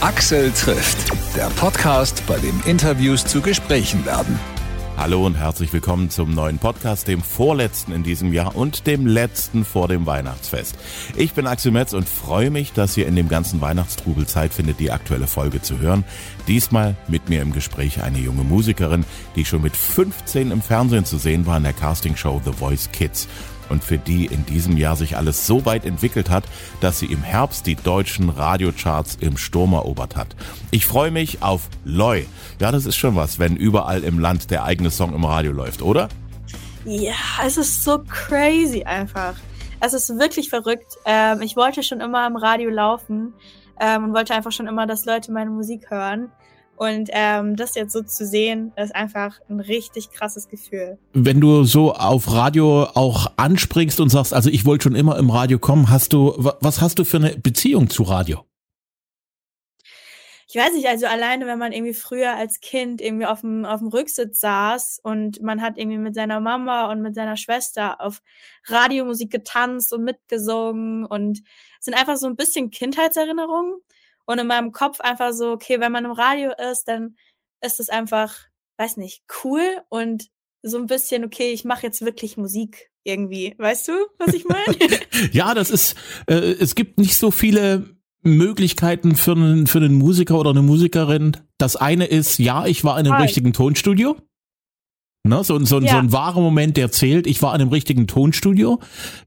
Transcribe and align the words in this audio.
Axel 0.00 0.52
trifft, 0.52 1.10
der 1.34 1.48
Podcast, 1.56 2.22
bei 2.28 2.38
dem 2.38 2.62
Interviews 2.66 3.26
zu 3.26 3.40
Gesprächen 3.40 4.06
werden. 4.06 4.38
Hallo 4.96 5.26
und 5.26 5.34
herzlich 5.34 5.72
willkommen 5.72 6.08
zum 6.08 6.34
neuen 6.34 6.58
Podcast, 6.58 7.08
dem 7.08 7.20
vorletzten 7.20 7.90
in 7.90 8.04
diesem 8.04 8.32
Jahr 8.32 8.54
und 8.54 8.86
dem 8.86 9.08
letzten 9.08 9.64
vor 9.64 9.88
dem 9.88 10.06
Weihnachtsfest. 10.06 10.76
Ich 11.16 11.32
bin 11.32 11.48
Axel 11.48 11.72
Metz 11.72 11.94
und 11.94 12.08
freue 12.08 12.50
mich, 12.50 12.72
dass 12.72 12.96
ihr 12.96 13.08
in 13.08 13.16
dem 13.16 13.28
ganzen 13.28 13.60
Weihnachtstrubel 13.60 14.28
Zeit 14.28 14.54
findet, 14.54 14.78
die 14.78 14.92
aktuelle 14.92 15.26
Folge 15.26 15.62
zu 15.62 15.80
hören. 15.80 16.04
Diesmal 16.46 16.94
mit 17.08 17.28
mir 17.28 17.42
im 17.42 17.52
Gespräch 17.52 18.00
eine 18.00 18.18
junge 18.18 18.44
Musikerin, 18.44 19.04
die 19.34 19.44
schon 19.44 19.62
mit 19.62 19.76
15 19.76 20.52
im 20.52 20.62
Fernsehen 20.62 21.06
zu 21.06 21.18
sehen 21.18 21.44
war 21.44 21.56
in 21.56 21.64
der 21.64 21.72
Castingshow 21.72 22.40
The 22.44 22.52
Voice 22.52 22.90
Kids 22.92 23.26
und 23.70 23.84
für 23.84 23.98
die 23.98 24.26
in 24.26 24.44
diesem 24.46 24.76
Jahr 24.76 24.96
sich 24.96 25.16
alles 25.16 25.46
so 25.46 25.64
weit 25.66 25.84
entwickelt 25.84 26.30
hat, 26.30 26.44
dass 26.80 26.98
sie 26.98 27.06
im 27.06 27.22
Herbst 27.22 27.66
die 27.66 27.76
deutschen 27.76 28.28
Radiocharts 28.28 29.16
im 29.20 29.36
Sturm 29.36 29.72
erobert 29.72 30.16
hat. 30.16 30.36
Ich 30.70 30.86
freue 30.86 31.10
mich 31.10 31.42
auf 31.42 31.68
Loy. 31.84 32.26
Ja, 32.60 32.72
das 32.72 32.86
ist 32.86 32.96
schon 32.96 33.16
was, 33.16 33.38
wenn 33.38 33.56
überall 33.56 34.04
im 34.04 34.18
Land 34.18 34.50
der 34.50 34.64
eigene 34.64 34.90
Song 34.90 35.14
im 35.14 35.24
Radio 35.24 35.52
läuft, 35.52 35.82
oder? 35.82 36.08
Ja, 36.84 37.12
es 37.44 37.56
ist 37.56 37.84
so 37.84 37.98
crazy 38.08 38.84
einfach. 38.84 39.34
Es 39.80 39.92
ist 39.92 40.08
wirklich 40.18 40.48
verrückt. 40.48 40.96
Ähm, 41.04 41.42
ich 41.42 41.56
wollte 41.56 41.82
schon 41.82 42.00
immer 42.00 42.26
im 42.26 42.36
Radio 42.36 42.70
laufen 42.70 43.34
ähm, 43.80 44.04
und 44.04 44.14
wollte 44.14 44.34
einfach 44.34 44.52
schon 44.52 44.66
immer, 44.66 44.86
dass 44.86 45.04
Leute 45.04 45.30
meine 45.32 45.50
Musik 45.50 45.90
hören. 45.90 46.32
Und 46.78 47.10
ähm, 47.12 47.56
das 47.56 47.74
jetzt 47.74 47.92
so 47.92 48.02
zu 48.02 48.24
sehen, 48.24 48.72
ist 48.76 48.94
einfach 48.94 49.40
ein 49.48 49.60
richtig 49.60 50.10
krasses 50.10 50.48
Gefühl. 50.48 50.98
Wenn 51.12 51.40
du 51.40 51.64
so 51.64 51.92
auf 51.92 52.32
Radio 52.32 52.84
auch 52.94 53.32
anspringst 53.36 54.00
und 54.00 54.10
sagst, 54.10 54.32
also 54.32 54.48
ich 54.48 54.64
wollte 54.64 54.84
schon 54.84 54.94
immer 54.94 55.18
im 55.18 55.30
Radio 55.30 55.58
kommen, 55.58 55.90
hast 55.90 56.12
du, 56.12 56.34
was 56.60 56.80
hast 56.80 56.98
du 56.98 57.04
für 57.04 57.16
eine 57.16 57.36
Beziehung 57.36 57.90
zu 57.90 58.04
Radio? 58.04 58.44
ich 60.50 60.56
weiß 60.56 60.72
nicht, 60.72 60.88
also 60.88 61.06
alleine, 61.06 61.46
wenn 61.46 61.58
man 61.58 61.72
irgendwie 61.72 61.92
früher 61.92 62.34
als 62.34 62.60
Kind 62.60 63.02
irgendwie 63.02 63.26
auf 63.26 63.42
dem, 63.42 63.66
auf 63.66 63.80
dem 63.80 63.88
Rücksitz 63.88 64.40
saß 64.40 64.98
und 65.02 65.42
man 65.42 65.60
hat 65.60 65.76
irgendwie 65.76 65.98
mit 65.98 66.14
seiner 66.14 66.40
Mama 66.40 66.90
und 66.90 67.02
mit 67.02 67.14
seiner 67.14 67.36
Schwester 67.36 68.00
auf 68.00 68.22
Radiomusik 68.64 69.30
getanzt 69.30 69.92
und 69.92 70.04
mitgesungen 70.04 71.04
und 71.04 71.42
sind 71.80 71.92
einfach 71.92 72.16
so 72.16 72.26
ein 72.26 72.36
bisschen 72.36 72.70
Kindheitserinnerungen. 72.70 73.74
Und 74.28 74.38
in 74.38 74.46
meinem 74.46 74.72
Kopf 74.72 75.00
einfach 75.00 75.32
so, 75.32 75.52
okay, 75.52 75.80
wenn 75.80 75.90
man 75.90 76.04
im 76.04 76.10
Radio 76.10 76.52
ist, 76.70 76.84
dann 76.84 77.16
ist 77.64 77.80
es 77.80 77.88
einfach, 77.88 78.34
weiß 78.76 78.98
nicht, 78.98 79.22
cool 79.42 79.62
und 79.88 80.28
so 80.62 80.76
ein 80.76 80.84
bisschen, 80.84 81.24
okay, 81.24 81.52
ich 81.52 81.64
mache 81.64 81.86
jetzt 81.86 82.04
wirklich 82.04 82.36
Musik 82.36 82.90
irgendwie. 83.04 83.54
Weißt 83.56 83.88
du, 83.88 83.92
was 84.18 84.34
ich 84.34 84.44
meine? 84.44 84.76
ja, 85.32 85.54
das 85.54 85.70
ist, 85.70 85.96
äh, 86.26 86.34
es 86.34 86.74
gibt 86.74 86.98
nicht 86.98 87.16
so 87.16 87.30
viele 87.30 87.96
Möglichkeiten 88.20 89.16
für 89.16 89.32
einen, 89.32 89.66
für 89.66 89.78
einen 89.78 89.94
Musiker 89.94 90.38
oder 90.38 90.50
eine 90.50 90.60
Musikerin. 90.60 91.38
Das 91.56 91.76
eine 91.76 92.04
ist, 92.04 92.38
ja, 92.38 92.66
ich 92.66 92.84
war 92.84 93.00
in 93.00 93.06
einem 93.06 93.16
Hi. 93.16 93.22
richtigen 93.22 93.54
Tonstudio. 93.54 94.16
Ne, 95.26 95.42
so, 95.42 95.58
so, 95.64 95.80
ja. 95.80 95.92
so 95.92 95.96
ein 95.96 96.12
wahrer 96.12 96.42
Moment, 96.42 96.76
der 96.76 96.92
zählt. 96.92 97.26
Ich 97.26 97.40
war 97.40 97.54
in 97.54 97.62
einem 97.62 97.70
richtigen 97.70 98.06
Tonstudio. 98.06 98.78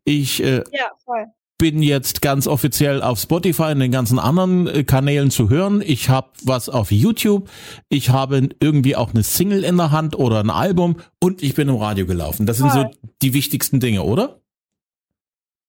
Ich 0.03 0.43
äh, 0.43 0.63
ja, 0.71 0.91
voll 1.03 1.25
bin 1.61 1.83
jetzt 1.83 2.23
ganz 2.23 2.47
offiziell 2.47 3.03
auf 3.03 3.19
Spotify 3.19 3.65
und 3.73 3.81
den 3.81 3.91
ganzen 3.91 4.17
anderen 4.17 4.65
äh, 4.65 4.83
Kanälen 4.83 5.29
zu 5.29 5.51
hören. 5.51 5.83
Ich 5.85 6.09
habe 6.09 6.31
was 6.41 6.69
auf 6.69 6.91
YouTube. 6.91 7.51
Ich 7.87 8.09
habe 8.09 8.49
irgendwie 8.59 8.95
auch 8.95 9.11
eine 9.11 9.21
Single 9.21 9.63
in 9.63 9.77
der 9.77 9.91
Hand 9.91 10.15
oder 10.15 10.39
ein 10.39 10.49
Album 10.49 10.95
und 11.19 11.43
ich 11.43 11.53
bin 11.53 11.69
im 11.69 11.75
Radio 11.75 12.07
gelaufen. 12.07 12.47
Das 12.47 12.57
sind 12.57 12.71
so 12.71 12.89
die 13.21 13.35
wichtigsten 13.35 13.79
Dinge, 13.79 14.01
oder? 14.01 14.41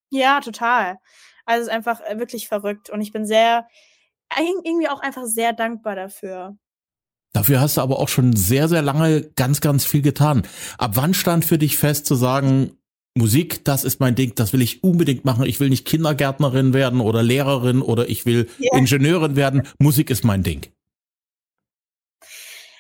Ja, 0.09 0.41
total. 0.41 0.97
Also 1.45 1.61
es 1.61 1.67
ist 1.67 1.75
einfach 1.75 2.01
äh, 2.01 2.19
wirklich 2.19 2.48
verrückt 2.48 2.89
und 2.89 3.03
ich 3.03 3.13
bin 3.13 3.27
sehr, 3.27 3.67
irgendwie 4.65 4.89
auch 4.89 5.01
einfach 5.01 5.27
sehr 5.27 5.53
dankbar 5.53 5.95
dafür. 5.95 6.57
Dafür 7.35 7.61
hast 7.61 7.77
du 7.77 7.83
aber 7.83 7.98
auch 7.98 8.09
schon 8.09 8.35
sehr, 8.35 8.67
sehr 8.67 8.81
lange 8.81 9.31
ganz, 9.37 9.61
ganz 9.61 9.85
viel 9.85 10.01
getan. 10.01 10.43
Ab 10.79 10.92
wann 10.95 11.13
stand 11.13 11.45
für 11.45 11.58
dich 11.58 11.77
fest 11.77 12.07
zu 12.07 12.14
sagen, 12.14 12.79
Musik, 13.14 13.64
das 13.64 13.84
ist 13.84 14.00
mein 14.00 14.14
Ding, 14.14 14.34
das 14.34 14.52
will 14.52 14.62
ich 14.62 14.83
unbedingt 14.83 15.24
machen. 15.24 15.45
Ich 15.45 15.61
will 15.61 15.68
nicht 15.68 15.86
Kindergärtnerin 15.86 16.73
werden 16.73 17.00
oder 17.00 17.23
Lehrerin 17.23 17.83
oder 17.83 18.08
ich 18.08 18.24
will 18.24 18.48
yeah. 18.58 18.78
Ingenieurin 18.78 19.36
werden. 19.36 19.68
Musik 19.78 20.08
ist 20.08 20.24
mein 20.24 20.42
Ding. 20.42 20.67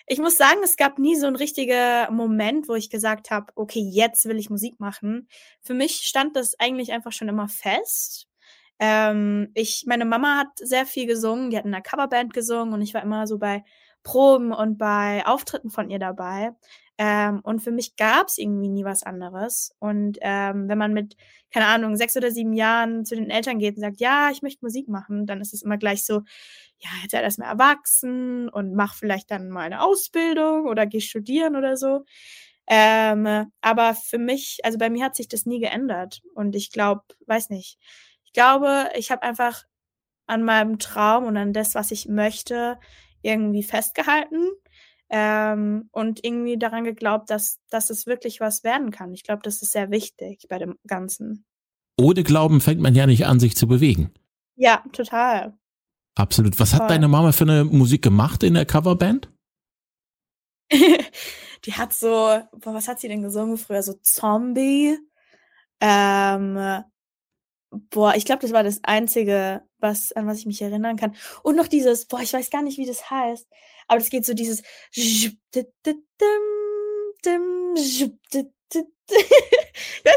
Ich 0.06 0.18
muss 0.18 0.36
sagen, 0.36 0.60
es 0.64 0.76
gab 0.76 0.98
nie 0.98 1.16
so 1.16 1.26
einen 1.26 1.36
richtigen 1.36 2.14
Moment, 2.14 2.68
wo 2.68 2.74
ich 2.74 2.90
gesagt 2.90 3.30
habe, 3.30 3.52
okay, 3.54 3.80
jetzt 3.80 4.24
will 4.24 4.38
ich 4.38 4.50
Musik 4.50 4.80
machen. 4.80 5.28
Für 5.60 5.74
mich 5.74 6.02
stand 6.02 6.34
das 6.34 6.58
eigentlich 6.58 6.92
einfach 6.92 7.12
schon 7.12 7.28
immer 7.28 7.48
fest. 7.48 8.26
Ähm, 8.78 9.50
ich, 9.54 9.84
meine 9.86 10.04
Mama 10.04 10.38
hat 10.38 10.48
sehr 10.56 10.86
viel 10.86 11.06
gesungen, 11.06 11.50
die 11.50 11.56
hat 11.56 11.64
in 11.64 11.74
einer 11.74 11.82
Coverband 11.82 12.34
gesungen 12.34 12.74
und 12.74 12.82
ich 12.82 12.94
war 12.94 13.02
immer 13.02 13.26
so 13.26 13.38
bei 13.38 13.64
Proben 14.02 14.52
und 14.52 14.78
bei 14.78 15.24
Auftritten 15.26 15.70
von 15.70 15.88
ihr 15.88 15.98
dabei. 15.98 16.50
Ähm, 16.98 17.40
und 17.42 17.60
für 17.60 17.70
mich 17.70 17.96
gab 17.96 18.28
es 18.28 18.38
irgendwie 18.38 18.68
nie 18.68 18.84
was 18.84 19.02
anderes. 19.02 19.74
Und 19.78 20.18
ähm, 20.20 20.68
wenn 20.68 20.78
man 20.78 20.92
mit, 20.92 21.16
keine 21.52 21.66
Ahnung, 21.66 21.96
sechs 21.96 22.16
oder 22.16 22.30
sieben 22.30 22.52
Jahren 22.52 23.04
zu 23.04 23.16
den 23.16 23.30
Eltern 23.30 23.58
geht 23.58 23.76
und 23.76 23.80
sagt, 23.82 24.00
ja, 24.00 24.30
ich 24.30 24.42
möchte 24.42 24.64
Musik 24.64 24.88
machen, 24.88 25.26
dann 25.26 25.40
ist 25.40 25.54
es 25.54 25.62
immer 25.62 25.78
gleich 25.78 26.04
so, 26.04 26.22
ja, 26.78 26.90
jetzt 27.02 27.12
werd 27.12 27.24
erstmal 27.24 27.48
erwachsen 27.50 28.48
und 28.48 28.74
mach 28.74 28.94
vielleicht 28.94 29.30
dann 29.30 29.48
mal 29.48 29.62
eine 29.62 29.82
Ausbildung 29.82 30.66
oder 30.66 30.86
geh 30.86 31.00
studieren 31.00 31.56
oder 31.56 31.76
so. 31.76 32.04
Ähm, 32.66 33.50
aber 33.60 33.94
für 33.94 34.18
mich, 34.18 34.60
also 34.62 34.78
bei 34.78 34.90
mir 34.90 35.04
hat 35.04 35.16
sich 35.16 35.28
das 35.28 35.46
nie 35.46 35.60
geändert. 35.60 36.22
Und 36.34 36.54
ich 36.56 36.70
glaube, 36.72 37.02
weiß 37.26 37.50
nicht, 37.50 37.78
ich 38.24 38.32
glaube, 38.32 38.90
ich 38.96 39.10
habe 39.10 39.22
einfach 39.22 39.64
an 40.26 40.42
meinem 40.44 40.78
Traum 40.78 41.24
und 41.24 41.36
an 41.36 41.52
das, 41.52 41.74
was 41.74 41.90
ich 41.90 42.06
möchte, 42.08 42.78
irgendwie 43.22 43.62
festgehalten 43.62 44.48
ähm, 45.14 45.90
und 45.92 46.24
irgendwie 46.24 46.56
daran 46.56 46.84
geglaubt, 46.84 47.28
dass, 47.28 47.60
dass 47.68 47.90
es 47.90 48.06
wirklich 48.06 48.40
was 48.40 48.64
werden 48.64 48.90
kann. 48.90 49.12
Ich 49.12 49.24
glaube, 49.24 49.42
das 49.42 49.60
ist 49.60 49.72
sehr 49.72 49.90
wichtig 49.90 50.46
bei 50.48 50.58
dem 50.58 50.78
Ganzen. 50.86 51.44
Ohne 52.00 52.22
Glauben 52.22 52.62
fängt 52.62 52.80
man 52.80 52.94
ja 52.94 53.06
nicht 53.06 53.26
an, 53.26 53.38
sich 53.38 53.54
zu 53.54 53.68
bewegen. 53.68 54.10
Ja, 54.56 54.82
total. 54.92 55.52
Absolut. 56.14 56.58
Was 56.58 56.70
Voll. 56.70 56.80
hat 56.80 56.90
deine 56.90 57.08
Mama 57.08 57.32
für 57.32 57.44
eine 57.44 57.64
Musik 57.64 58.00
gemacht 58.00 58.42
in 58.42 58.54
der 58.54 58.64
Coverband? 58.64 59.30
die 60.70 61.72
hat 61.74 61.92
so, 61.92 62.08
boah, 62.08 62.74
was 62.74 62.88
hat 62.88 62.98
sie 62.98 63.08
denn 63.08 63.22
gesungen 63.22 63.58
früher? 63.58 63.82
So 63.82 63.94
Zombie. 64.02 64.96
Ähm, 65.80 66.84
boah, 67.90 68.14
ich 68.14 68.24
glaube, 68.24 68.42
das 68.42 68.52
war 68.52 68.62
das 68.62 68.80
Einzige, 68.82 69.62
was, 69.78 70.12
an 70.12 70.26
was 70.26 70.38
ich 70.38 70.46
mich 70.46 70.62
erinnern 70.62 70.96
kann. 70.96 71.14
Und 71.42 71.56
noch 71.56 71.68
dieses, 71.68 72.06
boah, 72.06 72.20
ich 72.20 72.32
weiß 72.32 72.50
gar 72.50 72.62
nicht, 72.62 72.78
wie 72.78 72.86
das 72.86 73.10
heißt 73.10 73.48
aber 73.88 73.98
das 73.98 74.10
geht 74.10 74.24
so 74.24 74.34
dieses 74.34 74.62
ich 74.94 75.36
weiß 75.44 75.64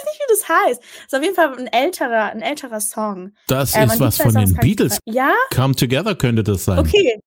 nicht, 0.05 0.19
wie 0.19 0.29
das 0.29 0.47
heißt. 0.47 0.81
Das 0.81 1.05
ist 1.07 1.13
auf 1.13 1.23
jeden 1.23 1.35
Fall 1.35 1.57
ein 1.57 1.67
älterer, 1.67 2.31
ein 2.31 2.41
älterer 2.41 2.79
Song. 2.79 3.33
Das 3.47 3.75
ähm, 3.75 3.89
ist 3.89 3.99
was 3.99 4.17
von 4.17 4.33
den 4.33 4.55
Beatles. 4.55 4.97
Ja? 5.05 5.33
Come 5.53 5.75
Together 5.75 6.15
könnte 6.15 6.43
das 6.43 6.65
sein. 6.65 6.79
Okay. 6.79 7.19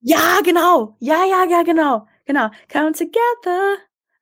Ja, 0.00 0.40
genau. 0.44 0.96
Ja, 1.00 1.24
ja, 1.24 1.44
ja, 1.48 1.62
genau. 1.62 2.06
Genau. 2.26 2.50
Come 2.70 2.92
together 2.92 3.78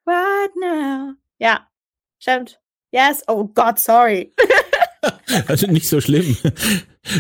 right 0.06 0.50
now. 0.56 1.14
Ja. 1.38 1.66
Stimmt. 2.20 2.60
Yes. 2.92 3.24
Oh 3.26 3.44
Gott, 3.44 3.80
sorry. 3.80 4.32
also 5.48 5.66
nicht 5.66 5.88
so 5.88 6.00
schlimm. 6.00 6.36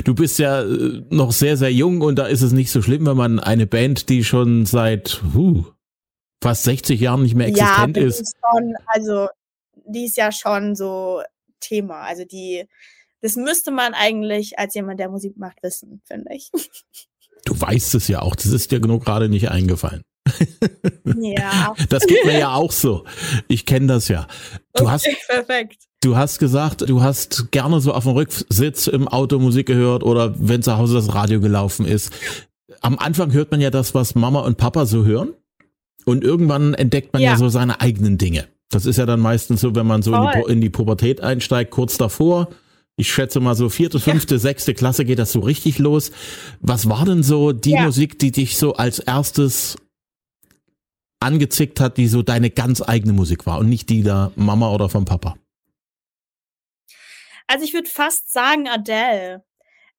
Du 0.04 0.14
bist 0.14 0.38
ja 0.38 0.62
äh, 0.62 1.02
noch 1.10 1.32
sehr, 1.32 1.56
sehr 1.56 1.72
jung 1.72 2.00
und 2.00 2.16
da 2.16 2.26
ist 2.26 2.42
es 2.42 2.52
nicht 2.52 2.70
so 2.70 2.82
schlimm, 2.82 3.06
wenn 3.06 3.16
man 3.16 3.40
eine 3.40 3.66
Band, 3.66 4.08
die 4.08 4.24
schon 4.24 4.66
seit 4.66 5.22
huh, 5.34 5.64
fast 6.42 6.64
60 6.64 7.00
Jahren 7.00 7.22
nicht 7.22 7.34
mehr 7.34 7.48
existent 7.48 7.96
ja, 7.96 8.02
ist. 8.04 8.20
ist 8.20 8.36
schon, 8.40 8.74
also 8.86 9.28
die 9.86 10.06
ist 10.06 10.16
ja 10.16 10.30
schon 10.32 10.76
so 10.76 11.22
Thema. 11.60 12.02
Also 12.02 12.24
die, 12.24 12.66
das 13.20 13.36
müsste 13.36 13.70
man 13.70 13.94
eigentlich 13.94 14.58
als 14.58 14.74
jemand, 14.74 15.00
der 15.00 15.08
Musik 15.08 15.36
macht, 15.36 15.62
wissen, 15.62 16.02
finde 16.06 16.34
ich. 16.34 16.50
Du 17.44 17.60
weißt 17.60 17.96
es 17.96 18.06
ja 18.06 18.22
auch, 18.22 18.36
das 18.36 18.46
ist 18.46 18.70
dir 18.70 18.78
genug 18.78 19.04
gerade 19.04 19.28
nicht 19.28 19.50
eingefallen. 19.50 20.02
Ja. 21.16 21.74
Das 21.88 22.06
geht 22.06 22.24
mir 22.24 22.38
ja 22.38 22.54
auch 22.54 22.70
so. 22.70 23.04
Ich 23.48 23.66
kenne 23.66 23.88
das 23.88 24.06
ja. 24.06 24.28
Du 24.74 24.84
okay, 24.84 24.92
hast 24.92 25.08
perfekt. 25.26 25.88
Du 26.02 26.16
hast 26.16 26.40
gesagt, 26.40 26.88
du 26.88 27.00
hast 27.00 27.52
gerne 27.52 27.80
so 27.80 27.92
auf 27.92 28.02
dem 28.02 28.14
Rücksitz 28.14 28.88
im 28.88 29.06
Auto 29.06 29.38
Musik 29.38 29.66
gehört 29.68 30.02
oder 30.02 30.34
wenn 30.36 30.60
zu 30.60 30.76
Hause 30.76 30.94
das 30.94 31.14
Radio 31.14 31.40
gelaufen 31.40 31.86
ist. 31.86 32.12
Am 32.80 32.98
Anfang 32.98 33.32
hört 33.32 33.52
man 33.52 33.60
ja 33.60 33.70
das, 33.70 33.94
was 33.94 34.16
Mama 34.16 34.40
und 34.40 34.56
Papa 34.56 34.84
so 34.84 35.04
hören. 35.04 35.28
Und 36.04 36.24
irgendwann 36.24 36.74
entdeckt 36.74 37.12
man 37.12 37.22
ja, 37.22 37.32
ja 37.32 37.36
so 37.36 37.48
seine 37.48 37.80
eigenen 37.80 38.18
Dinge. 38.18 38.48
Das 38.68 38.84
ist 38.84 38.96
ja 38.96 39.06
dann 39.06 39.20
meistens 39.20 39.60
so, 39.60 39.76
wenn 39.76 39.86
man 39.86 40.02
so 40.02 40.12
in 40.12 40.28
die, 40.32 40.52
in 40.52 40.60
die, 40.60 40.70
Pubertät 40.70 41.20
einsteigt, 41.20 41.70
kurz 41.70 41.98
davor. 41.98 42.48
Ich 42.96 43.12
schätze 43.12 43.38
mal 43.38 43.54
so 43.54 43.68
vierte, 43.68 44.00
fünfte, 44.00 44.34
ja. 44.34 44.40
sechste 44.40 44.74
Klasse 44.74 45.04
geht 45.04 45.20
das 45.20 45.30
so 45.30 45.38
richtig 45.38 45.78
los. 45.78 46.10
Was 46.60 46.88
war 46.88 47.04
denn 47.04 47.22
so 47.22 47.52
die 47.52 47.72
ja. 47.72 47.84
Musik, 47.84 48.18
die 48.18 48.32
dich 48.32 48.56
so 48.58 48.74
als 48.74 48.98
erstes 48.98 49.76
angezickt 51.20 51.78
hat, 51.78 51.96
die 51.96 52.08
so 52.08 52.22
deine 52.22 52.50
ganz 52.50 52.82
eigene 52.82 53.12
Musik 53.12 53.46
war 53.46 53.60
und 53.60 53.68
nicht 53.68 53.88
die 53.88 54.02
der 54.02 54.32
Mama 54.34 54.72
oder 54.72 54.88
vom 54.88 55.04
Papa? 55.04 55.36
Also 57.46 57.64
ich 57.64 57.74
würde 57.74 57.88
fast 57.90 58.32
sagen 58.32 58.68
Adele. 58.68 59.44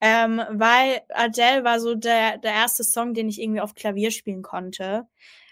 ähm, 0.01 0.41
weil 0.51 1.01
Adele 1.09 1.63
war 1.63 1.79
so 1.79 1.95
der, 1.95 2.37
der 2.39 2.53
erste 2.53 2.83
Song, 2.83 3.13
den 3.13 3.29
ich 3.29 3.41
irgendwie 3.41 3.61
auf 3.61 3.75
Klavier 3.75 4.11
spielen 4.11 4.41
konnte. 4.43 5.07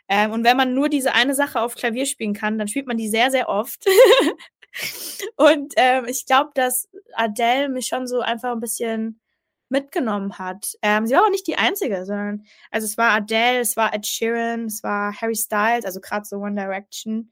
Ähm, 0.10 0.32
und 0.32 0.44
wenn 0.44 0.58
man 0.58 0.74
nur 0.74 0.90
diese 0.90 1.14
eine 1.14 1.36
Sache 1.36 1.62
auf 1.62 1.76
Klavier 1.76 2.06
spielen 2.06 2.34
kann, 2.34 2.60
dann 2.60 2.68
spielt 2.68 2.88
man 2.88 2.98
die 2.98 3.10
sehr, 3.10 3.32
sehr 3.32 3.50
oft. 3.50 3.86
und 5.38 5.74
ähm, 5.78 6.06
ich 6.08 6.26
glaube, 6.26 6.52
dass 6.56 6.90
Adele 7.14 7.70
mich 7.70 7.88
schon 7.88 8.08
so 8.08 8.20
einfach 8.22 8.52
ein 8.52 8.60
bisschen 8.60 9.22
mitgenommen 9.70 10.38
hat. 10.38 10.74
Ähm, 10.82 11.08
sie 11.08 11.16
war 11.16 11.24
auch 11.24 11.30
nicht 11.30 11.48
die 11.48 11.58
einzige, 11.58 12.06
sondern 12.06 12.44
also 12.72 12.86
es 12.86 12.98
war 12.98 13.12
Adele, 13.12 13.62
es 13.62 13.78
war 13.78 13.94
Ed 13.94 14.06
Sheeran, 14.06 14.66
es 14.66 14.84
war 14.84 15.14
Harry 15.22 15.36
Styles, 15.36 15.86
also 15.86 16.02
gerade 16.02 16.26
so 16.26 16.38
One 16.38 16.56
Direction, 16.56 17.32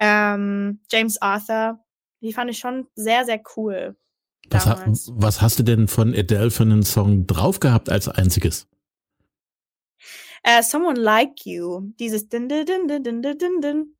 ähm, 0.00 0.80
James 0.90 1.20
Arthur. 1.20 1.83
Die 2.24 2.32
fand 2.32 2.50
ich 2.50 2.58
schon 2.58 2.86
sehr, 2.94 3.26
sehr 3.26 3.42
cool. 3.54 3.96
Was, 4.48 4.66
ha 4.66 4.82
was 5.12 5.42
hast 5.42 5.58
du 5.58 5.62
denn 5.62 5.88
von 5.88 6.14
Adele 6.14 6.50
für 6.50 6.62
einen 6.62 6.82
Song 6.82 7.26
drauf 7.26 7.60
gehabt 7.60 7.90
als 7.90 8.08
einziges? 8.08 8.66
Uh, 10.46 10.62
Someone 10.62 10.98
Like 10.98 11.44
You. 11.44 11.92
Dieses 12.00 12.28
din 12.30 12.48
din 12.48 12.64
din 12.64 12.86
din 12.88 13.02
din 13.02 13.22
din 13.22 13.60
din. 13.60 13.96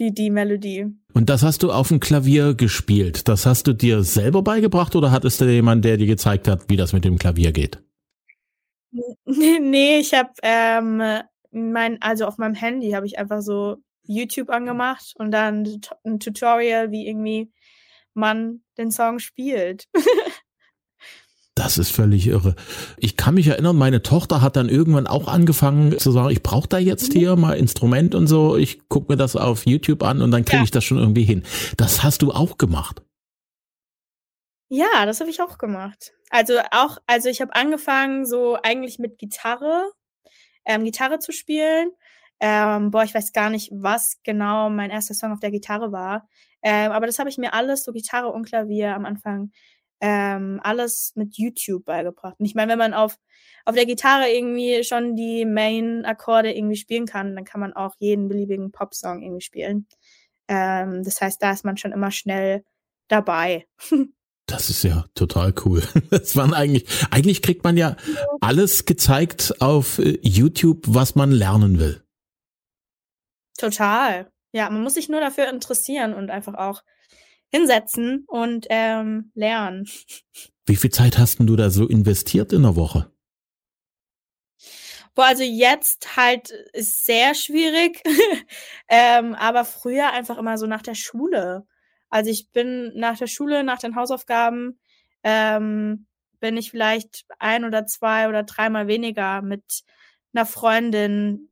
Die, 0.00 0.12
die 0.12 0.30
Melodie. 0.30 0.86
Und 1.12 1.30
das 1.30 1.44
hast 1.44 1.62
du 1.62 1.70
auf 1.70 1.88
dem 1.88 2.00
Klavier 2.00 2.54
gespielt. 2.54 3.28
Das 3.28 3.46
hast 3.46 3.68
du 3.68 3.72
dir 3.72 4.02
selber 4.02 4.42
beigebracht 4.42 4.96
oder 4.96 5.12
hattest 5.12 5.40
du 5.40 5.44
jemanden, 5.44 5.82
der 5.82 5.96
dir 5.96 6.08
gezeigt 6.08 6.48
hat, 6.48 6.68
wie 6.68 6.76
das 6.76 6.92
mit 6.92 7.04
dem 7.04 7.18
Klavier 7.18 7.52
geht? 7.52 7.82
Nee, 9.26 9.98
ich 9.98 10.12
habe 10.12 10.30
ähm, 10.42 11.02
mein, 11.50 12.02
also 12.02 12.26
auf 12.26 12.38
meinem 12.38 12.54
Handy 12.54 12.90
habe 12.90 13.06
ich 13.06 13.18
einfach 13.18 13.42
so 13.42 13.76
YouTube 14.06 14.50
angemacht 14.50 15.14
und 15.16 15.30
dann 15.30 15.80
ein 16.04 16.20
Tutorial, 16.20 16.90
wie 16.90 17.06
irgendwie 17.06 17.50
man 18.14 18.60
den 18.78 18.90
Song 18.90 19.18
spielt. 19.18 19.88
Das 21.56 21.78
ist 21.78 21.92
völlig 21.92 22.26
irre. 22.26 22.56
Ich 22.96 23.16
kann 23.16 23.34
mich 23.34 23.46
erinnern, 23.46 23.76
meine 23.76 24.02
Tochter 24.02 24.42
hat 24.42 24.56
dann 24.56 24.68
irgendwann 24.68 25.06
auch 25.06 25.28
angefangen 25.28 25.96
zu 26.00 26.10
sagen, 26.10 26.30
ich 26.30 26.42
brauche 26.42 26.68
da 26.68 26.78
jetzt 26.78 27.14
mhm. 27.14 27.18
hier 27.18 27.36
mal 27.36 27.52
Instrument 27.52 28.16
und 28.16 28.26
so. 28.26 28.56
Ich 28.56 28.88
gucke 28.88 29.12
mir 29.12 29.16
das 29.16 29.36
auf 29.36 29.64
YouTube 29.64 30.02
an 30.02 30.20
und 30.20 30.32
dann 30.32 30.44
kriege 30.44 30.58
ja. 30.58 30.64
ich 30.64 30.72
das 30.72 30.82
schon 30.82 30.98
irgendwie 30.98 31.22
hin. 31.22 31.44
Das 31.76 32.02
hast 32.02 32.22
du 32.22 32.32
auch 32.32 32.58
gemacht. 32.58 33.02
Ja, 34.68 35.06
das 35.06 35.20
habe 35.20 35.30
ich 35.30 35.40
auch 35.40 35.56
gemacht. 35.58 36.12
Also 36.30 36.58
auch, 36.72 36.98
also 37.06 37.28
ich 37.28 37.40
habe 37.40 37.54
angefangen 37.54 38.26
so 38.26 38.58
eigentlich 38.60 38.98
mit 38.98 39.18
Gitarre, 39.18 39.92
ähm, 40.64 40.84
Gitarre 40.84 41.20
zu 41.20 41.30
spielen. 41.30 41.92
Ähm, 42.40 42.90
boah, 42.90 43.04
ich 43.04 43.14
weiß 43.14 43.32
gar 43.32 43.50
nicht, 43.50 43.70
was 43.72 44.18
genau 44.22 44.70
mein 44.70 44.90
erster 44.90 45.14
Song 45.14 45.32
auf 45.32 45.40
der 45.40 45.50
Gitarre 45.50 45.92
war. 45.92 46.28
Ähm, 46.62 46.92
aber 46.92 47.06
das 47.06 47.18
habe 47.18 47.28
ich 47.28 47.38
mir 47.38 47.54
alles, 47.54 47.84
so 47.84 47.92
Gitarre 47.92 48.28
und 48.28 48.46
Klavier 48.46 48.94
am 48.94 49.04
Anfang 49.04 49.50
ähm, 50.00 50.60
alles 50.62 51.12
mit 51.14 51.36
YouTube 51.38 51.84
beigebracht. 51.84 52.34
Und 52.38 52.46
ich 52.46 52.54
meine, 52.54 52.72
wenn 52.72 52.78
man 52.78 52.94
auf, 52.94 53.16
auf 53.64 53.74
der 53.74 53.86
Gitarre 53.86 54.28
irgendwie 54.28 54.84
schon 54.84 55.16
die 55.16 55.44
Main-Akkorde 55.46 56.52
irgendwie 56.52 56.76
spielen 56.76 57.06
kann, 57.06 57.34
dann 57.34 57.44
kann 57.44 57.60
man 57.60 57.72
auch 57.72 57.94
jeden 57.98 58.28
beliebigen 58.28 58.72
Popsong 58.72 59.22
irgendwie 59.22 59.40
spielen. 59.40 59.86
Ähm, 60.48 61.02
das 61.04 61.20
heißt, 61.20 61.42
da 61.42 61.52
ist 61.52 61.64
man 61.64 61.76
schon 61.76 61.92
immer 61.92 62.10
schnell 62.10 62.64
dabei. 63.08 63.66
Das 64.46 64.68
ist 64.68 64.82
ja 64.84 65.06
total 65.14 65.54
cool. 65.64 65.82
Das 66.10 66.36
waren 66.36 66.52
eigentlich, 66.52 66.84
eigentlich 67.10 67.40
kriegt 67.40 67.64
man 67.64 67.78
ja 67.78 67.96
alles 68.42 68.84
gezeigt 68.84 69.54
auf 69.60 69.98
äh, 69.98 70.18
YouTube, 70.20 70.82
was 70.86 71.14
man 71.14 71.30
lernen 71.30 71.78
will. 71.78 72.03
Total. 73.58 74.30
Ja, 74.52 74.70
man 74.70 74.82
muss 74.82 74.94
sich 74.94 75.08
nur 75.08 75.20
dafür 75.20 75.48
interessieren 75.48 76.14
und 76.14 76.30
einfach 76.30 76.54
auch 76.54 76.82
hinsetzen 77.50 78.24
und 78.26 78.66
ähm, 78.70 79.30
lernen. 79.34 79.88
Wie 80.66 80.76
viel 80.76 80.90
Zeit 80.90 81.18
hast 81.18 81.38
du 81.40 81.56
da 81.56 81.70
so 81.70 81.86
investiert 81.86 82.52
in 82.52 82.62
der 82.62 82.74
Woche? 82.74 83.10
Boah, 85.14 85.26
also 85.26 85.44
jetzt 85.44 86.16
halt 86.16 86.50
ist 86.72 87.06
sehr 87.06 87.34
schwierig, 87.34 88.02
ähm, 88.88 89.34
aber 89.34 89.64
früher 89.64 90.12
einfach 90.12 90.38
immer 90.38 90.58
so 90.58 90.66
nach 90.66 90.82
der 90.82 90.96
Schule. 90.96 91.66
Also 92.08 92.30
ich 92.30 92.50
bin 92.50 92.92
nach 92.96 93.18
der 93.18 93.28
Schule, 93.28 93.62
nach 93.62 93.78
den 93.78 93.94
Hausaufgaben, 93.94 94.80
ähm, 95.22 96.06
bin 96.40 96.56
ich 96.56 96.70
vielleicht 96.70 97.26
ein 97.38 97.64
oder 97.64 97.86
zwei 97.86 98.28
oder 98.28 98.42
dreimal 98.42 98.88
weniger 98.88 99.42
mit 99.42 99.84
einer 100.34 100.46
Freundin. 100.46 101.48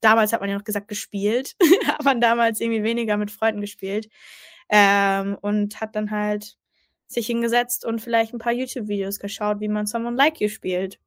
Damals 0.00 0.32
hat 0.32 0.40
man 0.40 0.50
ja 0.50 0.56
noch 0.56 0.64
gesagt 0.64 0.88
gespielt, 0.88 1.56
hat 1.86 2.04
man 2.04 2.20
damals 2.20 2.60
irgendwie 2.60 2.82
weniger 2.82 3.16
mit 3.16 3.30
Freunden 3.30 3.60
gespielt. 3.60 4.08
Ähm, 4.70 5.36
und 5.40 5.80
hat 5.80 5.94
dann 5.94 6.10
halt 6.10 6.56
sich 7.06 7.26
hingesetzt 7.26 7.84
und 7.84 8.00
vielleicht 8.00 8.32
ein 8.32 8.38
paar 8.38 8.52
YouTube-Videos 8.52 9.18
geschaut, 9.18 9.60
wie 9.60 9.68
man 9.68 9.86
Someone 9.86 10.16
Like 10.16 10.40
You 10.40 10.48
spielt. 10.48 10.98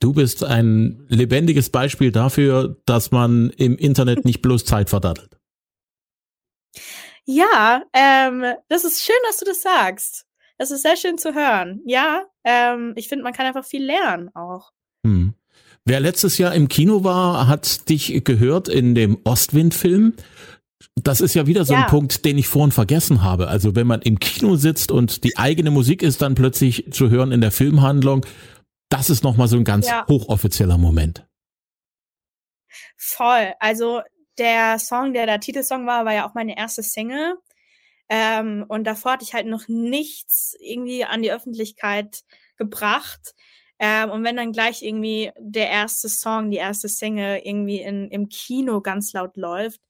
Du 0.00 0.14
bist 0.14 0.42
ein 0.42 1.06
lebendiges 1.08 1.70
Beispiel 1.70 2.10
dafür, 2.10 2.80
dass 2.86 3.10
man 3.10 3.50
im 3.50 3.76
Internet 3.76 4.24
nicht 4.24 4.40
bloß 4.40 4.64
Zeit 4.64 4.88
verdattelt. 4.88 5.36
Ja, 7.26 7.82
ähm, 7.92 8.44
das 8.68 8.84
ist 8.84 9.04
schön, 9.04 9.16
dass 9.26 9.36
du 9.36 9.44
das 9.44 9.60
sagst. 9.60 10.26
Das 10.56 10.70
ist 10.70 10.82
sehr 10.82 10.96
schön 10.96 11.18
zu 11.18 11.34
hören. 11.34 11.82
Ja, 11.84 12.24
ähm, 12.44 12.94
ich 12.96 13.08
finde, 13.08 13.24
man 13.24 13.32
kann 13.32 13.46
einfach 13.46 13.64
viel 13.64 13.84
lernen 13.84 14.34
auch. 14.34 14.72
Wer 15.84 16.00
letztes 16.00 16.38
Jahr 16.38 16.54
im 16.54 16.68
Kino 16.68 17.04
war, 17.04 17.48
hat 17.48 17.88
dich 17.88 18.22
gehört 18.24 18.68
in 18.68 18.94
dem 18.94 19.18
Ostwind-Film. 19.24 20.14
Das 20.96 21.20
ist 21.20 21.34
ja 21.34 21.46
wieder 21.46 21.64
so 21.64 21.72
ja. 21.72 21.82
ein 21.82 21.86
Punkt, 21.86 22.24
den 22.24 22.38
ich 22.38 22.48
vorhin 22.48 22.72
vergessen 22.72 23.22
habe. 23.22 23.48
Also 23.48 23.74
wenn 23.74 23.86
man 23.86 24.02
im 24.02 24.18
Kino 24.18 24.56
sitzt 24.56 24.92
und 24.92 25.24
die 25.24 25.36
eigene 25.38 25.70
Musik 25.70 26.02
ist 26.02 26.22
dann 26.22 26.34
plötzlich 26.34 26.92
zu 26.92 27.10
hören 27.10 27.32
in 27.32 27.40
der 27.40 27.50
Filmhandlung, 27.50 28.26
das 28.88 29.08
ist 29.08 29.24
nochmal 29.24 29.48
so 29.48 29.56
ein 29.56 29.64
ganz 29.64 29.88
ja. 29.88 30.06
hochoffizieller 30.08 30.78
Moment. 30.78 31.26
Voll. 32.96 33.52
Also 33.60 34.02
der 34.38 34.78
Song, 34.78 35.12
der 35.12 35.26
der 35.26 35.40
Titelsong 35.40 35.86
war, 35.86 36.04
war 36.04 36.12
ja 36.12 36.28
auch 36.28 36.34
meine 36.34 36.56
erste 36.56 36.82
Single. 36.82 37.34
Ähm, 38.08 38.64
und 38.68 38.84
davor 38.84 39.12
hatte 39.12 39.24
ich 39.24 39.34
halt 39.34 39.46
noch 39.46 39.68
nichts 39.68 40.56
irgendwie 40.60 41.04
an 41.04 41.22
die 41.22 41.32
Öffentlichkeit 41.32 42.22
gebracht. 42.56 43.34
Ähm, 43.82 44.10
und 44.10 44.24
wenn 44.24 44.36
dann 44.36 44.52
gleich 44.52 44.82
irgendwie 44.82 45.30
der 45.38 45.70
erste 45.70 46.10
Song, 46.10 46.50
die 46.50 46.58
erste 46.58 46.88
Single 46.88 47.40
irgendwie 47.42 47.80
in, 47.80 48.10
im 48.10 48.28
Kino 48.28 48.82
ganz 48.82 49.14
laut 49.14 49.38
läuft, 49.38 49.80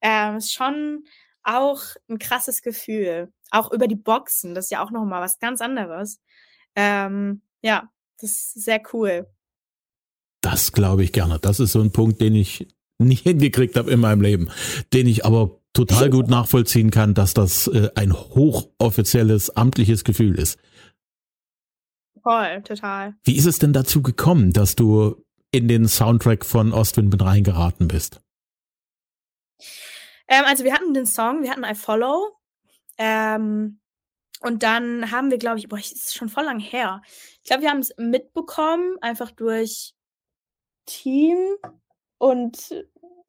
ähm, 0.00 0.36
ist 0.36 0.54
schon 0.54 1.04
auch 1.42 1.82
ein 2.08 2.18
krasses 2.18 2.62
Gefühl. 2.62 3.30
Auch 3.50 3.70
über 3.70 3.86
die 3.86 3.96
Boxen, 3.96 4.54
das 4.54 4.66
ist 4.66 4.70
ja 4.70 4.82
auch 4.82 4.90
nochmal 4.90 5.20
was 5.20 5.38
ganz 5.38 5.60
anderes. 5.60 6.20
Ähm, 6.74 7.42
ja, 7.62 7.90
das 8.18 8.30
ist 8.30 8.64
sehr 8.64 8.82
cool. 8.94 9.26
Das 10.40 10.72
glaube 10.72 11.04
ich 11.04 11.12
gerne. 11.12 11.38
Das 11.38 11.60
ist 11.60 11.72
so 11.72 11.80
ein 11.80 11.92
Punkt, 11.92 12.22
den 12.22 12.34
ich 12.34 12.66
nie 12.98 13.16
hingekriegt 13.16 13.76
habe 13.76 13.90
in 13.90 14.00
meinem 14.00 14.22
Leben, 14.22 14.48
den 14.94 15.06
ich 15.06 15.26
aber 15.26 15.60
total 15.74 16.08
gut 16.10 16.28
nachvollziehen 16.28 16.90
kann, 16.90 17.12
dass 17.12 17.34
das 17.34 17.66
äh, 17.66 17.90
ein 17.94 18.14
hochoffizielles, 18.14 19.50
amtliches 19.50 20.04
Gefühl 20.04 20.38
ist. 20.38 20.58
Voll, 22.24 22.62
total. 22.62 23.14
Wie 23.22 23.36
ist 23.36 23.44
es 23.44 23.58
denn 23.58 23.74
dazu 23.74 24.02
gekommen, 24.02 24.52
dass 24.52 24.74
du 24.74 25.22
in 25.50 25.68
den 25.68 25.86
Soundtrack 25.86 26.44
von 26.44 26.72
Ostwind 26.72 27.12
mit 27.12 27.22
reingeraten 27.22 27.86
bist? 27.86 28.22
Ähm, 30.26 30.44
also 30.46 30.64
wir 30.64 30.72
hatten 30.72 30.94
den 30.94 31.06
Song, 31.06 31.42
wir 31.42 31.50
hatten 31.50 31.64
I 31.64 31.74
Follow. 31.74 32.36
Ähm, 32.96 33.78
und 34.40 34.62
dann 34.62 35.10
haben 35.10 35.30
wir, 35.30 35.38
glaube 35.38 35.58
ich, 35.58 35.68
boah, 35.68 35.76
das 35.76 35.92
ist 35.92 36.14
schon 36.14 36.30
voll 36.30 36.44
lang 36.44 36.58
her. 36.58 37.02
Ich 37.42 37.48
glaube, 37.48 37.62
wir 37.62 37.70
haben 37.70 37.80
es 37.80 37.94
mitbekommen, 37.98 38.96
einfach 39.02 39.30
durch 39.30 39.94
Team 40.86 41.36
und 42.18 42.74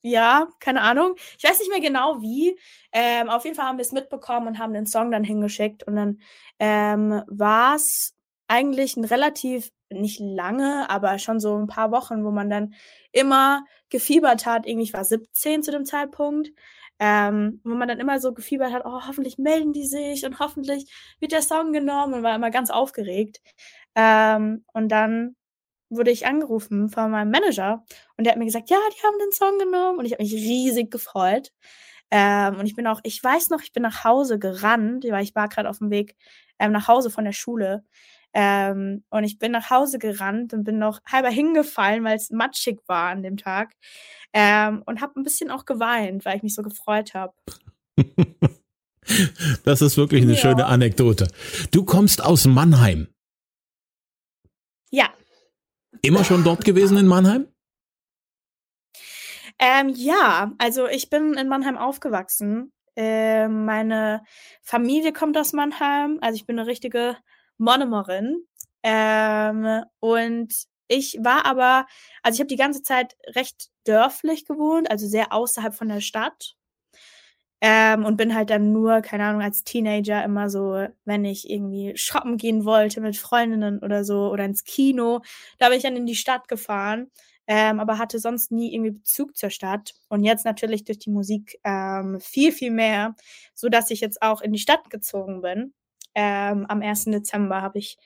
ja, 0.02 0.48
keine 0.60 0.82
Ahnung. 0.82 1.16
Ich 1.38 1.44
weiß 1.44 1.60
nicht 1.60 1.72
mehr 1.72 1.82
genau 1.82 2.22
wie. 2.22 2.58
Ähm, 2.92 3.30
auf 3.30 3.44
jeden 3.44 3.56
Fall 3.56 3.66
haben 3.66 3.78
wir 3.78 3.84
es 3.84 3.92
mitbekommen 3.92 4.48
und 4.48 4.60
haben 4.60 4.74
den 4.74 4.86
Song 4.86 5.12
dann 5.12 5.24
hingeschickt. 5.24 5.84
Und 5.84 5.96
dann 5.96 6.20
ähm, 6.60 7.24
war 7.28 7.75
es 7.75 8.14
eigentlich 8.48 8.98
ein 8.98 9.06
relativ, 9.06 9.72
nicht 9.90 10.20
lange, 10.20 10.90
aber 10.90 11.20
schon 11.20 11.40
so 11.40 11.58
ein 11.58 11.68
paar 11.68 11.92
Wochen, 11.92 12.24
wo 12.24 12.32
man 12.32 12.50
dann 12.50 12.74
immer 13.12 13.64
gefiebert 13.90 14.46
hat. 14.46 14.66
Irgendwie, 14.68 14.86
ich 14.86 14.94
war 14.94 15.06
17 15.06 15.64
zu 15.64 15.72
dem 15.72 15.86
Zeitpunkt. 15.86 16.50
Ähm, 16.98 17.60
wo 17.66 17.75
man 17.75 17.90
dann 17.90 18.00
immer 18.00 18.22
so 18.22 18.34
gefiebert 18.34 18.72
hat, 18.72 18.84
oh, 18.86 19.02
hoffentlich 19.06 19.38
melden 19.38 19.74
die 19.74 19.86
sich 19.86 20.25
und 20.25 20.40
hoffentlich 20.40 20.90
wird 21.20 21.34
der 21.34 21.42
Song 21.42 21.74
genommen 21.74 22.14
und 22.14 22.24
war 22.24 22.34
immer 22.36 22.52
ganz 22.52 22.70
aufgeregt. 22.70 23.42
Ähm, 23.96 24.64
und 24.74 24.90
dann 24.90 25.36
wurde 25.90 26.12
ich 26.12 26.25
angerufen 26.25 26.90
von 26.90 27.12
meinem 27.12 27.32
Manager 27.32 27.84
und 28.18 28.25
der 28.25 28.32
hat 28.32 28.40
mir 28.40 28.46
gesagt, 28.46 28.70
ja, 28.70 28.78
die 28.94 29.06
haben 29.06 29.18
den 29.20 29.32
Song 29.32 29.60
genommen 29.60 30.00
und 30.00 30.06
ich 30.06 30.14
habe 30.14 30.24
mich 30.24 30.34
riesig 30.34 30.92
gefreut. 30.92 31.52
Ähm, 32.12 32.60
und 32.60 32.66
ich 32.66 32.75
bin 32.75 32.88
auch, 32.88 33.02
ich 33.04 33.24
weiß 33.24 33.50
noch, 33.50 33.62
ich 33.62 33.74
bin 33.74 33.84
nach 33.84 34.04
Hause 34.04 34.40
gerannt, 34.40 35.06
weil 35.10 35.24
ich 35.24 35.36
war 35.36 35.50
gerade 35.50 35.70
auf 35.70 35.80
dem 35.80 35.90
Weg 35.90 36.16
ähm, 36.60 36.72
nach 36.72 36.88
Hause 36.88 37.10
von 37.10 37.25
der 37.25 37.34
Schule. 37.34 37.84
Ähm, 38.38 39.06
und 39.10 39.24
ich 39.24 39.39
bin 39.39 39.54
nach 39.54 39.70
Hause 39.70 39.98
gerannt 39.98 40.54
und 40.54 40.65
bin 40.65 40.77
noch 40.77 41.00
halber 41.10 41.30
hingefallen, 41.30 42.04
weil 42.04 42.18
es 42.18 42.32
matschig 42.32 42.82
war 42.86 43.10
an 43.10 43.24
dem 43.24 43.38
Tag. 43.38 43.74
Ähm, 44.34 44.84
und 44.86 45.00
habe 45.00 45.18
ein 45.18 45.24
bisschen 45.24 45.50
auch 45.50 45.63
geweint, 45.63 46.25
weil 46.25 46.36
ich 46.36 46.44
mich 46.44 46.54
so 46.54 46.62
gefreut 46.62 47.13
habe. 47.13 47.34
Das 49.63 49.84
ist 49.84 49.98
wirklich 49.98 50.24
eine 50.24 50.34
ja. 50.34 50.39
schöne 50.39 50.65
Anekdote. 50.65 51.27
Du 51.70 51.86
kommst 51.86 52.24
aus 52.24 52.46
Mannheim. 52.46 53.08
Ja. 54.89 55.13
Immer 56.01 56.24
schon 56.24 56.44
dort 56.44 56.65
gewesen 56.65 56.98
in 56.98 57.06
Mannheim? 57.06 57.48
Ähm, 59.60 59.89
ja, 59.96 60.54
also 60.58 60.88
ich 60.88 61.12
bin 61.12 61.36
in 61.36 61.48
Mannheim 61.48 61.77
aufgewachsen. 61.77 62.74
Äh, 62.96 63.48
meine 63.48 64.24
Familie 64.63 65.13
kommt 65.13 65.38
aus 65.38 65.54
Mannheim, 65.54 66.18
also 66.22 66.36
ich 66.36 66.48
bin 66.48 66.58
eine 66.58 66.68
richtige 66.68 67.15
Monomerin. 67.58 68.44
Ähm, 68.84 69.84
und 70.00 70.54
ich 70.88 71.18
war 71.22 71.46
aber, 71.46 71.88
also 72.24 72.36
ich 72.36 72.40
habe 72.42 72.48
die 72.48 72.56
ganze 72.58 72.84
Zeit 72.84 73.16
recht 73.36 73.70
dörflich 73.86 74.46
gewohnt, 74.46 74.90
also 74.92 75.08
sehr 75.08 75.34
außerhalb 75.34 75.74
von 75.74 75.90
der 75.90 76.02
Stadt. 76.02 76.56
Ähm, 77.62 78.06
und 78.06 78.18
bin 78.18 78.36
halt 78.36 78.50
dann 78.50 78.72
nur, 78.74 79.02
keine 79.02 79.26
Ahnung, 79.26 79.42
als 79.42 79.64
Teenager 79.64 80.24
immer 80.24 80.50
so, 80.50 80.88
wenn 81.06 81.26
ich 81.26 81.50
irgendwie 81.50 81.94
shoppen 81.96 82.38
gehen 82.38 82.66
wollte 82.66 83.02
mit 83.02 83.18
Freundinnen 83.18 83.80
oder 83.80 84.04
so 84.04 84.30
oder 84.32 84.46
ins 84.46 84.64
Kino, 84.66 85.22
da 85.58 85.70
bin 85.70 85.78
ich 85.78 85.84
dann 85.84 85.96
in 85.96 86.06
die 86.06 86.16
Stadt 86.16 86.48
gefahren, 86.48 87.10
ähm, 87.48 87.80
aber 87.80 87.98
hatte 87.98 88.20
sonst 88.20 88.52
nie 88.52 88.74
irgendwie 88.74 88.92
Bezug 88.92 89.38
zur 89.38 89.50
Stadt. 89.50 89.94
Und 90.10 90.24
jetzt 90.24 90.46
natürlich 90.46 90.84
durch 90.84 91.00
die 91.00 91.10
Musik 91.12 91.60
ähm, 91.64 92.20
viel, 92.20 92.52
viel 92.52 92.72
mehr, 92.72 93.16
so 93.56 93.70
dass 93.70 93.90
ich 93.90 94.02
jetzt 94.02 94.22
auch 94.22 94.42
in 94.42 94.52
die 94.52 94.60
Stadt 94.60 94.90
gezogen 94.90 95.42
bin. 95.42 95.74
Ähm, 96.15 96.65
am 96.67 96.81
1. 96.81 97.05
Dezember 97.05 97.62
habe 97.62 97.79
ich 97.79 97.98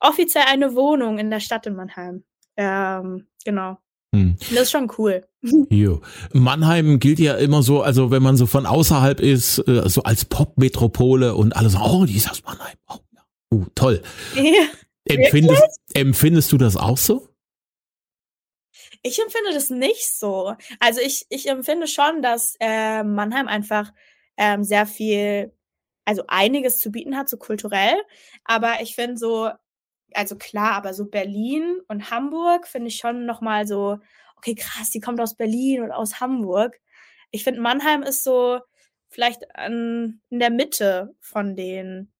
offiziell 0.00 0.44
eine 0.46 0.74
Wohnung 0.74 1.18
in 1.18 1.30
der 1.30 1.40
Stadt 1.40 1.66
in 1.66 1.76
Mannheim. 1.76 2.24
Ähm, 2.56 3.26
genau. 3.44 3.78
Hm. 4.14 4.36
Das 4.38 4.62
ist 4.62 4.70
schon 4.70 4.90
cool. 4.98 5.26
Jo. 5.70 6.00
Mannheim 6.32 7.00
gilt 7.00 7.18
ja 7.18 7.34
immer 7.34 7.62
so, 7.62 7.82
also 7.82 8.10
wenn 8.10 8.22
man 8.22 8.36
so 8.36 8.46
von 8.46 8.64
außerhalb 8.64 9.20
ist, 9.20 9.58
äh, 9.66 9.88
so 9.88 10.02
als 10.04 10.24
Popmetropole 10.24 11.34
und 11.34 11.56
alle 11.56 11.68
sagen, 11.68 11.84
oh, 11.84 12.04
die 12.04 12.16
ist 12.16 12.30
aus 12.30 12.42
Mannheim. 12.44 12.76
Oh, 12.88 12.98
ja. 13.12 13.22
uh, 13.52 13.66
toll. 13.74 14.02
Ja, 14.34 14.42
empfindest, 15.04 15.80
empfindest 15.94 16.52
du 16.52 16.58
das 16.58 16.76
auch 16.76 16.96
so? 16.96 17.28
Ich 19.02 19.20
empfinde 19.20 19.52
das 19.52 19.68
nicht 19.68 20.08
so. 20.08 20.54
Also 20.80 21.00
ich, 21.00 21.26
ich 21.28 21.48
empfinde 21.48 21.86
schon, 21.88 22.22
dass 22.22 22.56
äh, 22.60 23.02
Mannheim 23.02 23.48
einfach 23.48 23.92
ähm, 24.38 24.64
sehr 24.64 24.86
viel, 24.86 25.52
also 26.04 26.24
einiges 26.28 26.78
zu 26.78 26.90
bieten 26.90 27.16
hat, 27.16 27.28
so 27.28 27.36
kulturell. 27.36 27.96
Aber 28.44 28.80
ich 28.80 28.94
finde 28.94 29.16
so, 29.16 29.50
also 30.12 30.36
klar, 30.36 30.72
aber 30.72 30.94
so 30.94 31.06
Berlin 31.06 31.78
und 31.88 32.10
Hamburg 32.10 32.66
finde 32.66 32.88
ich 32.88 32.96
schon 32.96 33.26
nochmal 33.26 33.66
so, 33.66 33.98
okay, 34.36 34.54
krass, 34.54 34.90
die 34.90 35.00
kommt 35.00 35.20
aus 35.20 35.36
Berlin 35.36 35.82
und 35.82 35.92
aus 35.92 36.20
Hamburg. 36.20 36.78
Ich 37.30 37.44
finde, 37.44 37.60
Mannheim 37.60 38.02
ist 38.02 38.22
so 38.24 38.60
vielleicht 39.08 39.56
an, 39.56 40.20
in 40.30 40.38
der 40.38 40.50
Mitte 40.50 41.14
von 41.20 41.56
den 41.56 42.12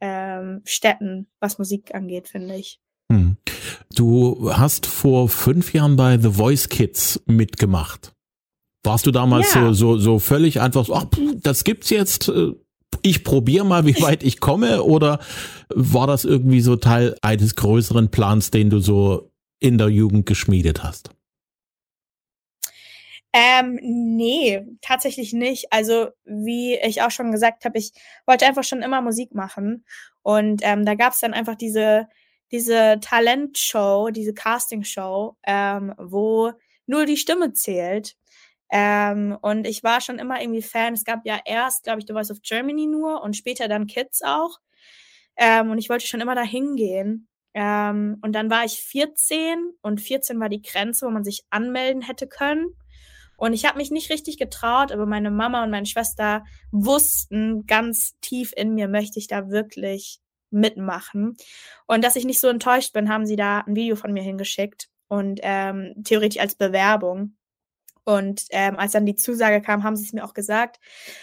ähm, 0.00 0.62
Städten, 0.64 1.28
was 1.40 1.58
Musik 1.58 1.94
angeht, 1.94 2.28
finde 2.28 2.56
ich. 2.56 2.80
Hm. 3.10 3.36
Du 3.94 4.52
hast 4.52 4.86
vor 4.86 5.28
fünf 5.28 5.72
Jahren 5.72 5.96
bei 5.96 6.18
The 6.18 6.30
Voice 6.30 6.68
Kids 6.68 7.20
mitgemacht. 7.26 8.12
Warst 8.84 9.06
du 9.06 9.10
damals 9.10 9.54
ja. 9.54 9.66
so, 9.66 9.72
so, 9.72 9.98
so 9.98 10.18
völlig 10.18 10.60
einfach 10.60 10.86
so, 10.86 10.94
ach, 10.94 11.06
das 11.42 11.64
gibt's 11.64 11.90
jetzt, 11.90 12.28
äh, 12.28 12.52
ich 13.02 13.24
probiere 13.24 13.64
mal, 13.64 13.86
wie 13.86 14.00
weit 14.02 14.22
ich 14.22 14.40
komme, 14.40 14.82
oder 14.82 15.20
war 15.68 16.06
das 16.06 16.24
irgendwie 16.24 16.60
so 16.60 16.76
Teil 16.76 17.16
eines 17.22 17.54
größeren 17.54 18.10
Plans, 18.10 18.50
den 18.50 18.70
du 18.70 18.80
so 18.80 19.30
in 19.58 19.78
der 19.78 19.88
Jugend 19.88 20.26
geschmiedet 20.26 20.82
hast? 20.82 21.10
Ähm, 23.32 23.78
nee, 23.82 24.60
tatsächlich 24.80 25.32
nicht. 25.32 25.72
Also, 25.72 26.08
wie 26.24 26.74
ich 26.74 27.02
auch 27.02 27.12
schon 27.12 27.30
gesagt 27.30 27.64
habe, 27.64 27.78
ich 27.78 27.92
wollte 28.26 28.46
einfach 28.46 28.64
schon 28.64 28.82
immer 28.82 29.02
Musik 29.02 29.34
machen. 29.34 29.84
Und 30.22 30.62
ähm, 30.64 30.84
da 30.84 30.94
gab 30.94 31.12
es 31.12 31.20
dann 31.20 31.32
einfach 31.32 31.54
diese, 31.54 32.08
diese 32.50 32.98
Talentshow, 33.00 34.10
diese 34.10 34.34
Castingshow, 34.34 35.36
ähm, 35.46 35.94
wo 35.96 36.52
nur 36.86 37.06
die 37.06 37.16
Stimme 37.16 37.52
zählt. 37.52 38.16
Ähm, 38.72 39.36
und 39.40 39.66
ich 39.66 39.82
war 39.82 40.00
schon 40.00 40.18
immer 40.18 40.40
irgendwie 40.40 40.62
Fan. 40.62 40.94
Es 40.94 41.04
gab 41.04 41.26
ja 41.26 41.40
erst, 41.44 41.84
glaube 41.84 42.00
ich, 42.00 42.06
The 42.06 42.12
Voice 42.12 42.30
of 42.30 42.42
Germany 42.42 42.86
nur 42.86 43.22
und 43.22 43.36
später 43.36 43.68
dann 43.68 43.86
Kids 43.86 44.22
auch. 44.22 44.58
Ähm, 45.36 45.70
und 45.70 45.78
ich 45.78 45.88
wollte 45.88 46.06
schon 46.06 46.20
immer 46.20 46.34
da 46.34 46.42
hingehen. 46.42 47.28
Ähm, 47.54 48.18
und 48.22 48.32
dann 48.32 48.50
war 48.50 48.64
ich 48.64 48.80
14 48.82 49.72
und 49.82 50.00
14 50.00 50.38
war 50.38 50.48
die 50.48 50.62
Grenze, 50.62 51.06
wo 51.06 51.10
man 51.10 51.24
sich 51.24 51.44
anmelden 51.50 52.02
hätte 52.02 52.28
können. 52.28 52.68
Und 53.36 53.54
ich 53.54 53.64
habe 53.64 53.78
mich 53.78 53.90
nicht 53.90 54.10
richtig 54.10 54.38
getraut, 54.38 54.92
aber 54.92 55.06
meine 55.06 55.30
Mama 55.30 55.64
und 55.64 55.70
meine 55.70 55.86
Schwester 55.86 56.44
wussten 56.70 57.66
ganz 57.66 58.14
tief 58.20 58.52
in 58.54 58.74
mir, 58.74 58.86
möchte 58.86 59.18
ich 59.18 59.28
da 59.28 59.48
wirklich 59.48 60.20
mitmachen. 60.50 61.36
Und 61.86 62.04
dass 62.04 62.16
ich 62.16 62.26
nicht 62.26 62.40
so 62.40 62.48
enttäuscht 62.48 62.92
bin, 62.92 63.08
haben 63.08 63.24
sie 63.24 63.36
da 63.36 63.60
ein 63.60 63.74
Video 63.74 63.96
von 63.96 64.12
mir 64.12 64.22
hingeschickt 64.22 64.88
und 65.08 65.40
ähm, 65.42 65.94
theoretisch 66.04 66.40
als 66.40 66.54
Bewerbung. 66.54 67.34
Und 68.10 68.46
ähm, 68.50 68.76
als 68.76 68.90
dann 68.90 69.06
die 69.06 69.14
Zusage 69.14 69.62
kam, 69.62 69.84
haben 69.84 69.94
sie 69.94 70.04
es 70.04 70.12
mir 70.12 70.24
auch 70.24 70.34
gesagt. 70.34 70.80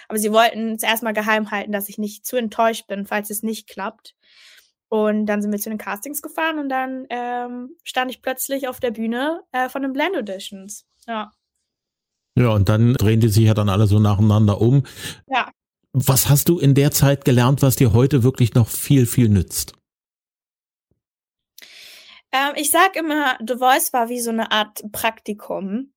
Aber 0.08 0.18
sie 0.18 0.32
wollten 0.32 0.76
es 0.76 0.84
erstmal 0.84 1.12
geheim 1.12 1.52
halten, 1.52 1.74
dass 1.74 1.90
ich 1.90 1.98
nicht 1.98 2.26
zu 2.26 2.38
enttäuscht 2.38 2.88
bin, 2.88 3.06
falls 3.06 3.30
es 3.30 3.44
nicht 3.44 3.68
klappt. 3.68 4.16
Und 4.88 5.26
dann 5.26 5.42
sind 5.42 5.52
wir 5.52 5.60
zu 5.60 5.70
den 5.70 5.78
Castings 5.78 6.22
gefahren 6.22 6.60
und 6.60 6.70
dann 6.70 7.06
ähm, 7.10 7.72
stand 7.84 8.10
ich 8.10 8.22
plötzlich 8.22 8.70
auf 8.70 8.80
der 8.80 8.92
Bühne 8.92 9.42
äh, 9.52 9.68
von 9.68 9.82
den 9.82 9.92
Blend 9.92 10.16
Auditions. 10.16 10.86
Ja. 11.06 11.34
Ja, 12.36 12.50
und 12.50 12.70
dann 12.70 12.94
drehen 12.94 13.20
die 13.20 13.28
sich 13.28 13.44
ja 13.44 13.54
dann 13.54 13.68
alle 13.68 13.88
so 13.88 14.00
nacheinander 14.00 14.62
um. 14.62 14.84
Ja. 15.28 15.52
Was 15.92 16.30
hast 16.30 16.48
du 16.48 16.58
in 16.58 16.74
der 16.74 16.92
Zeit 16.92 17.26
gelernt, 17.26 17.62
was 17.62 17.76
dir 17.76 17.92
heute 17.92 18.24
wirklich 18.24 18.54
noch 18.54 18.70
viel, 18.70 19.08
viel 19.08 19.28
nützt? 19.28 19.74
Ähm, 22.32 22.54
ich 22.56 22.72
sag 22.72 22.96
immer, 22.96 23.38
The 23.46 23.58
Voice 23.58 23.92
war 23.92 24.08
wie 24.08 24.22
so 24.22 24.30
eine 24.30 24.52
Art 24.52 24.90
Praktikum. 24.94 25.92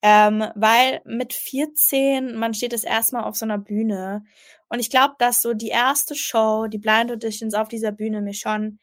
Ähm, 0.00 0.44
weil 0.54 1.00
mit 1.04 1.32
14, 1.32 2.36
man 2.36 2.54
steht 2.54 2.72
das 2.72 2.84
erstmal 2.84 3.24
auf 3.24 3.36
so 3.36 3.44
einer 3.44 3.58
Bühne. 3.58 4.24
Und 4.68 4.78
ich 4.78 4.90
glaube, 4.90 5.14
dass 5.18 5.42
so 5.42 5.54
die 5.54 5.68
erste 5.68 6.14
Show, 6.14 6.66
die 6.68 6.78
Blind 6.78 7.10
Auditions 7.10 7.54
auf 7.54 7.68
dieser 7.68 7.90
Bühne 7.90 8.20
mir 8.20 8.34
schon 8.34 8.78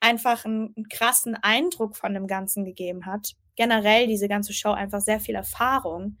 einfach 0.00 0.44
einen, 0.44 0.74
einen 0.76 0.88
krassen 0.88 1.34
Eindruck 1.34 1.96
von 1.96 2.14
dem 2.14 2.26
Ganzen 2.26 2.64
gegeben 2.64 3.06
hat. 3.06 3.32
Generell 3.56 4.06
diese 4.06 4.28
ganze 4.28 4.52
Show 4.52 4.72
einfach 4.72 5.00
sehr 5.00 5.20
viel 5.20 5.34
Erfahrung. 5.34 6.18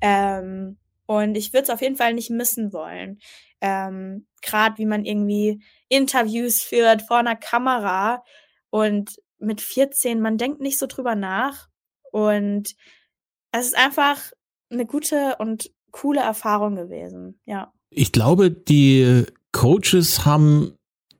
Ähm, 0.00 0.78
und 1.06 1.36
ich 1.36 1.52
würde 1.52 1.64
es 1.64 1.70
auf 1.70 1.82
jeden 1.82 1.96
Fall 1.96 2.14
nicht 2.14 2.30
missen 2.30 2.72
wollen. 2.72 3.20
Ähm, 3.60 4.26
Gerade 4.42 4.78
wie 4.78 4.86
man 4.86 5.04
irgendwie 5.04 5.62
Interviews 5.88 6.62
führt 6.62 7.02
vor 7.02 7.18
einer 7.18 7.36
Kamera 7.36 8.22
und 8.70 9.16
mit 9.38 9.60
14, 9.60 10.20
man 10.20 10.38
denkt 10.38 10.60
nicht 10.60 10.78
so 10.78 10.86
drüber 10.86 11.14
nach. 11.14 11.68
Und 12.10 12.74
es 13.52 13.66
ist 13.66 13.76
einfach 13.76 14.18
eine 14.70 14.86
gute 14.86 15.36
und 15.38 15.70
coole 15.92 16.20
Erfahrung 16.20 16.76
gewesen, 16.76 17.40
ja. 17.46 17.72
Ich 17.90 18.12
glaube, 18.12 18.50
die 18.50 19.24
Coaches 19.52 20.26
haben 20.26 20.76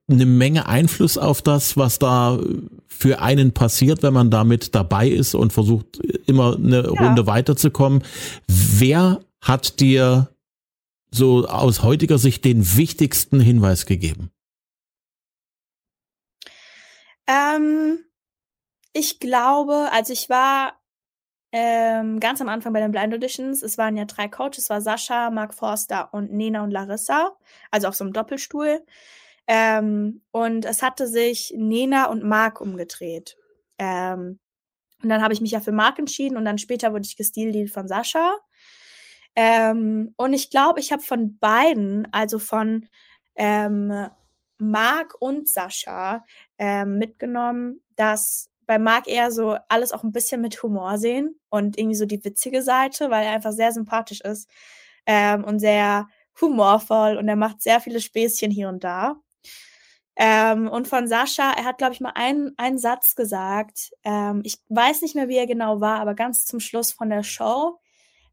eine 0.09 0.27
Menge 0.27 0.67
Einfluss 0.67 1.19
auf 1.19 1.43
das, 1.43 1.77
was 1.77 1.99
da 1.99 2.39
für 2.87 3.21
einen 3.21 3.53
passiert, 3.53 4.03
wenn 4.03 4.13
man 4.13 4.31
damit 4.31 4.75
dabei 4.75 5.09
ist 5.09 5.35
und 5.35 5.53
versucht, 5.53 5.99
immer 6.27 6.57
eine 6.57 6.85
ja. 6.85 6.91
Runde 6.91 7.27
weiterzukommen. 7.27 8.03
Wer 8.47 9.21
hat 9.41 9.81
dir 9.81 10.29
so 11.11 11.47
aus 11.47 11.83
heutiger 11.83 12.19
Sicht 12.19 12.45
den 12.45 12.77
wichtigsten 12.77 13.41
Hinweis 13.41 13.87
gegeben? 13.87 14.31
Ähm, 17.27 17.99
ich 18.93 19.19
glaube, 19.19 19.89
also 19.93 20.13
ich 20.13 20.29
war 20.29 20.75
ähm, 21.59 22.21
ganz 22.21 22.43
am 22.43 22.51
Anfang 22.51 22.75
bei 22.75 22.81
den 22.81 22.91
Blind 22.93 23.15
Auditions. 23.15 23.63
Es 23.63 23.79
waren 23.79 23.97
ja 23.97 24.05
drei 24.05 24.29
Coaches, 24.29 24.59
es 24.59 24.69
war 24.71 24.83
Sascha, 24.83 25.31
Mark 25.31 25.55
Forster 25.55 26.13
und 26.13 26.31
Nena 26.31 26.63
und 26.63 26.71
Larissa, 26.71 27.35
also 27.71 27.89
auf 27.89 27.95
so 27.95 28.05
einem 28.05 28.13
Doppelstuhl. 28.13 28.85
Ähm, 29.47 30.21
und 30.33 30.67
es 30.67 30.83
hatte 30.83 31.07
sich 31.07 31.55
Nena 31.57 32.11
und 32.11 32.25
Mark 32.25 32.61
umgedreht. 32.61 33.39
Ähm, 33.79 34.39
und 35.03 35.09
dann 35.09 35.23
habe 35.23 35.33
ich 35.33 35.41
mich 35.41 35.53
ja 35.53 35.61
für 35.61 35.73
Mark 35.73 35.99
entschieden 35.99 36.37
und 36.37 36.45
dann 36.45 36.59
später 36.59 36.93
wurde 36.93 37.07
ich 37.07 37.17
gestealt 37.17 37.71
von 37.71 37.89
Sascha. 37.89 38.37
Ähm, 39.35 40.13
und 40.19 40.35
ich 40.35 40.51
glaube, 40.51 40.81
ich 40.81 40.93
habe 40.93 41.03
von 41.03 41.39
beiden, 41.39 42.07
also 42.13 42.39
von 42.39 42.87
ähm, 43.35 44.09
Marc 44.59 45.15
und 45.21 45.49
Sascha, 45.49 46.23
ähm, 46.59 46.99
mitgenommen, 46.99 47.81
dass 47.95 48.51
bei 48.67 48.79
Marc 48.79 49.07
eher 49.09 49.31
so 49.31 49.57
alles 49.69 49.93
auch 49.93 50.03
ein 50.03 50.13
bisschen 50.13 50.41
mit 50.41 50.63
Humor 50.63 50.99
sehen 50.99 51.39
und 51.51 51.79
irgendwie 51.79 51.97
so 51.97 52.07
die 52.07 52.25
witzige 52.25 52.63
Seite, 52.63 53.11
weil 53.11 53.25
er 53.25 53.33
einfach 53.33 53.53
sehr 53.53 53.73
sympathisch 53.73 54.21
ist 54.21 54.49
ähm, 55.07 55.45
und 55.45 55.61
sehr 55.61 56.09
humorvoll 56.41 57.17
und 57.17 57.29
er 57.29 57.37
macht 57.37 57.63
sehr 57.63 57.81
viele 57.81 58.01
Späßchen 58.01 58.51
hier 58.51 58.69
und 58.69 58.85
da. 58.85 59.17
Ähm, 60.19 60.69
und 60.69 60.89
von 60.89 61.09
Sascha, 61.09 61.53
er 61.53 61.65
hat, 61.65 61.79
glaube 61.79 61.93
ich, 61.93 62.01
mal 62.01 62.13
einen, 62.15 62.53
einen 62.57 62.79
Satz 62.79 63.15
gesagt. 63.15 63.91
Ähm, 64.03 64.41
ich 64.45 64.59
weiß 64.69 65.03
nicht 65.03 65.15
mehr, 65.15 65.29
wie 65.29 65.37
er 65.37 65.47
genau 65.47 65.81
war, 65.81 66.01
aber 66.01 66.15
ganz 66.15 66.47
zum 66.47 66.59
Schluss 66.59 66.93
von 66.93 67.11
der 67.11 67.23
Show 67.23 67.79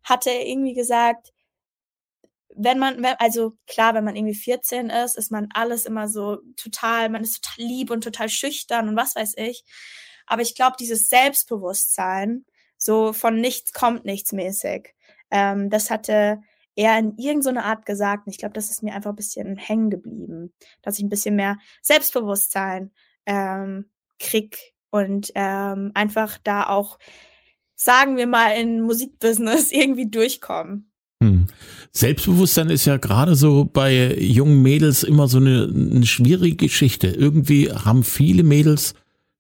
hatte 0.03 0.29
er 0.29 0.47
irgendwie 0.47 0.73
gesagt, 0.73 1.33
wenn 2.55 2.79
man, 2.79 3.03
also 3.19 3.53
klar, 3.67 3.95
wenn 3.95 4.03
man 4.03 4.15
irgendwie 4.15 4.35
14 4.35 4.89
ist, 4.89 5.17
ist 5.17 5.31
man 5.31 5.49
alles 5.53 5.85
immer 5.85 6.07
so 6.07 6.37
total, 6.55 7.09
man 7.09 7.23
ist 7.23 7.43
total 7.43 7.65
lieb 7.65 7.89
und 7.89 8.03
total 8.03 8.29
schüchtern 8.29 8.87
und 8.89 8.95
was 8.95 9.15
weiß 9.15 9.33
ich. 9.37 9.63
Aber 10.27 10.41
ich 10.41 10.55
glaube, 10.55 10.75
dieses 10.79 11.07
Selbstbewusstsein, 11.07 12.45
so 12.77 13.13
von 13.13 13.39
nichts 13.39 13.73
kommt 13.73 14.05
nichts 14.05 14.31
mäßig, 14.31 14.93
ähm, 15.31 15.69
das 15.69 15.89
hatte 15.89 16.41
er 16.75 16.97
in 16.97 17.17
irgendeiner 17.17 17.65
Art 17.65 17.85
gesagt. 17.85 18.27
Und 18.27 18.33
ich 18.33 18.39
glaube, 18.39 18.53
das 18.53 18.69
ist 18.69 18.83
mir 18.83 18.93
einfach 18.93 19.11
ein 19.11 19.15
bisschen 19.15 19.57
hängen 19.57 19.89
geblieben, 19.89 20.53
dass 20.81 20.97
ich 20.97 21.03
ein 21.03 21.09
bisschen 21.09 21.35
mehr 21.35 21.57
Selbstbewusstsein 21.81 22.91
ähm, 23.25 23.89
krieg 24.19 24.73
und 24.89 25.31
ähm, 25.35 25.91
einfach 25.93 26.37
da 26.43 26.67
auch, 26.67 26.99
sagen 27.75 28.17
wir 28.17 28.27
mal, 28.27 28.51
in 28.51 28.81
Musikbusiness 28.81 29.71
irgendwie 29.71 30.09
durchkommen. 30.09 30.91
Hm. 31.21 31.47
Selbstbewusstsein 31.91 32.69
ist 32.69 32.85
ja 32.85 32.97
gerade 32.97 33.35
so 33.35 33.65
bei 33.65 34.13
jungen 34.15 34.61
Mädels 34.61 35.03
immer 35.03 35.27
so 35.27 35.37
eine, 35.37 35.71
eine 35.73 36.05
schwierige 36.05 36.67
Geschichte. 36.67 37.07
Irgendwie 37.07 37.71
haben 37.71 38.03
viele 38.03 38.43
Mädels 38.43 38.93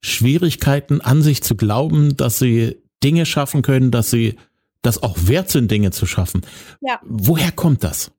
Schwierigkeiten 0.03 1.01
an 1.01 1.21
sich 1.21 1.41
zu 1.43 1.55
glauben, 1.55 2.17
dass 2.17 2.37
sie 2.37 2.83
Dinge 3.03 3.25
schaffen 3.25 3.61
können, 3.61 3.89
dass 3.89 4.11
sie 4.11 4.37
das 4.81 5.01
auch 5.01 5.15
wert 5.21 5.49
sind, 5.49 5.71
Dinge 5.71 5.91
zu 5.91 6.05
schaffen. 6.05 6.45
Ja. 6.81 6.99
Woher 7.03 7.53
kommt 7.53 7.83
das? 7.85 8.11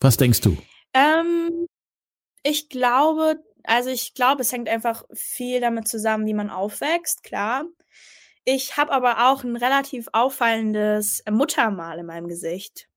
Was 0.00 0.16
denkst 0.16 0.40
du? 0.40 0.58
Ähm, 0.92 1.66
ich 2.42 2.68
glaube, 2.68 3.36
also 3.62 3.90
ich 3.90 4.14
glaube, 4.14 4.42
es 4.42 4.50
hängt 4.50 4.68
einfach 4.68 5.04
viel 5.14 5.60
damit 5.60 5.86
zusammen, 5.86 6.26
wie 6.26 6.34
man 6.34 6.50
aufwächst, 6.50 7.22
klar. 7.22 7.64
Ich 8.44 8.76
habe 8.76 8.90
aber 8.90 9.30
auch 9.30 9.44
ein 9.44 9.54
relativ 9.54 10.08
auffallendes 10.12 11.22
Muttermal 11.30 11.98
in 12.00 12.06
meinem 12.06 12.26
Gesicht. 12.26 12.88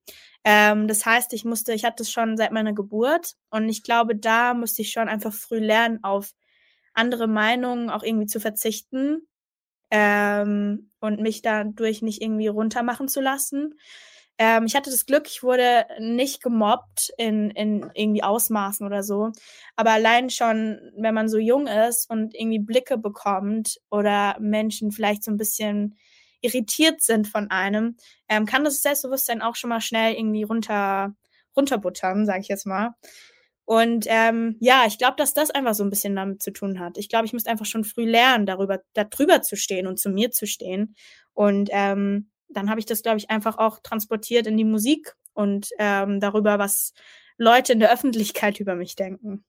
Ähm, 0.43 0.87
das 0.87 1.05
heißt, 1.05 1.33
ich 1.33 1.45
musste, 1.45 1.73
ich 1.73 1.85
hatte 1.85 2.01
es 2.01 2.11
schon 2.11 2.35
seit 2.35 2.51
meiner 2.51 2.73
Geburt 2.73 3.35
und 3.51 3.69
ich 3.69 3.83
glaube, 3.83 4.15
da 4.15 4.55
musste 4.55 4.81
ich 4.81 4.91
schon 4.91 5.07
einfach 5.07 5.33
früh 5.33 5.59
lernen, 5.59 6.03
auf 6.03 6.31
andere 6.93 7.27
Meinungen 7.27 7.89
auch 7.89 8.03
irgendwie 8.03 8.27
zu 8.27 8.39
verzichten 8.39 9.27
ähm, 9.91 10.91
und 10.99 11.21
mich 11.21 11.41
dadurch 11.41 12.01
nicht 12.01 12.21
irgendwie 12.21 12.47
runtermachen 12.47 13.07
zu 13.07 13.21
lassen. 13.21 13.75
Ähm, 14.39 14.65
ich 14.65 14.75
hatte 14.75 14.89
das 14.89 15.05
Glück, 15.05 15.27
ich 15.27 15.43
wurde 15.43 15.85
nicht 15.99 16.41
gemobbt 16.41 17.11
in, 17.17 17.51
in 17.51 17.91
irgendwie 17.93 18.23
Ausmaßen 18.23 18.85
oder 18.85 19.03
so. 19.03 19.31
Aber 19.75 19.91
allein 19.91 20.29
schon, 20.29 20.79
wenn 20.97 21.13
man 21.13 21.29
so 21.29 21.37
jung 21.37 21.67
ist 21.67 22.09
und 22.09 22.33
irgendwie 22.33 22.59
Blicke 22.59 22.97
bekommt 22.97 23.79
oder 23.91 24.35
Menschen 24.39 24.91
vielleicht 24.91 25.23
so 25.23 25.31
ein 25.31 25.37
bisschen 25.37 25.95
irritiert 26.41 27.01
sind 27.01 27.27
von 27.27 27.51
einem, 27.51 27.95
ähm, 28.27 28.45
kann 28.45 28.63
das 28.63 28.81
Selbstbewusstsein 28.81 29.41
auch 29.41 29.55
schon 29.55 29.69
mal 29.69 29.81
schnell 29.81 30.13
irgendwie 30.15 30.43
runter, 30.43 31.15
runterbuttern, 31.55 32.25
sage 32.25 32.41
ich 32.41 32.47
jetzt 32.47 32.65
mal. 32.65 32.95
Und 33.65 34.05
ähm, 34.09 34.57
ja, 34.59 34.83
ich 34.87 34.97
glaube, 34.97 35.15
dass 35.17 35.33
das 35.33 35.49
einfach 35.49 35.73
so 35.73 35.83
ein 35.83 35.89
bisschen 35.89 36.15
damit 36.15 36.43
zu 36.43 36.51
tun 36.51 36.79
hat. 36.79 36.97
Ich 36.97 37.07
glaube, 37.07 37.25
ich 37.25 37.33
müsste 37.33 37.49
einfach 37.49 37.65
schon 37.65 37.85
früh 37.85 38.05
lernen, 38.05 38.45
darüber, 38.45 38.79
darüber 38.93 39.41
zu 39.41 39.55
stehen 39.55 39.87
und 39.87 39.99
zu 39.99 40.09
mir 40.09 40.31
zu 40.31 40.45
stehen. 40.45 40.95
Und 41.33 41.69
ähm, 41.71 42.29
dann 42.49 42.69
habe 42.69 42.79
ich 42.79 42.85
das, 42.85 43.01
glaube 43.01 43.17
ich, 43.17 43.29
einfach 43.29 43.57
auch 43.57 43.79
transportiert 43.81 44.47
in 44.47 44.57
die 44.57 44.65
Musik 44.65 45.15
und 45.33 45.69
ähm, 45.79 46.19
darüber, 46.19 46.59
was 46.59 46.93
Leute 47.37 47.73
in 47.73 47.79
der 47.79 47.91
Öffentlichkeit 47.91 48.59
über 48.59 48.75
mich 48.75 48.95
denken. 48.95 49.43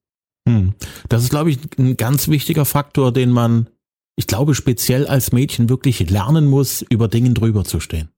Hm. 0.48 0.74
Das 1.08 1.22
ist, 1.22 1.30
glaube 1.30 1.50
ich, 1.50 1.58
ein 1.78 1.96
ganz 1.96 2.28
wichtiger 2.28 2.64
Faktor, 2.64 3.12
den 3.12 3.30
man, 3.30 3.68
ich 4.16 4.26
glaube, 4.26 4.54
speziell 4.54 5.06
als 5.06 5.32
Mädchen 5.32 5.68
wirklich 5.68 6.08
lernen 6.08 6.46
muss, 6.46 6.82
über 6.82 7.08
Dingen 7.08 7.34
drüber 7.34 7.64
zu 7.64 7.80
stehen. 7.80 8.13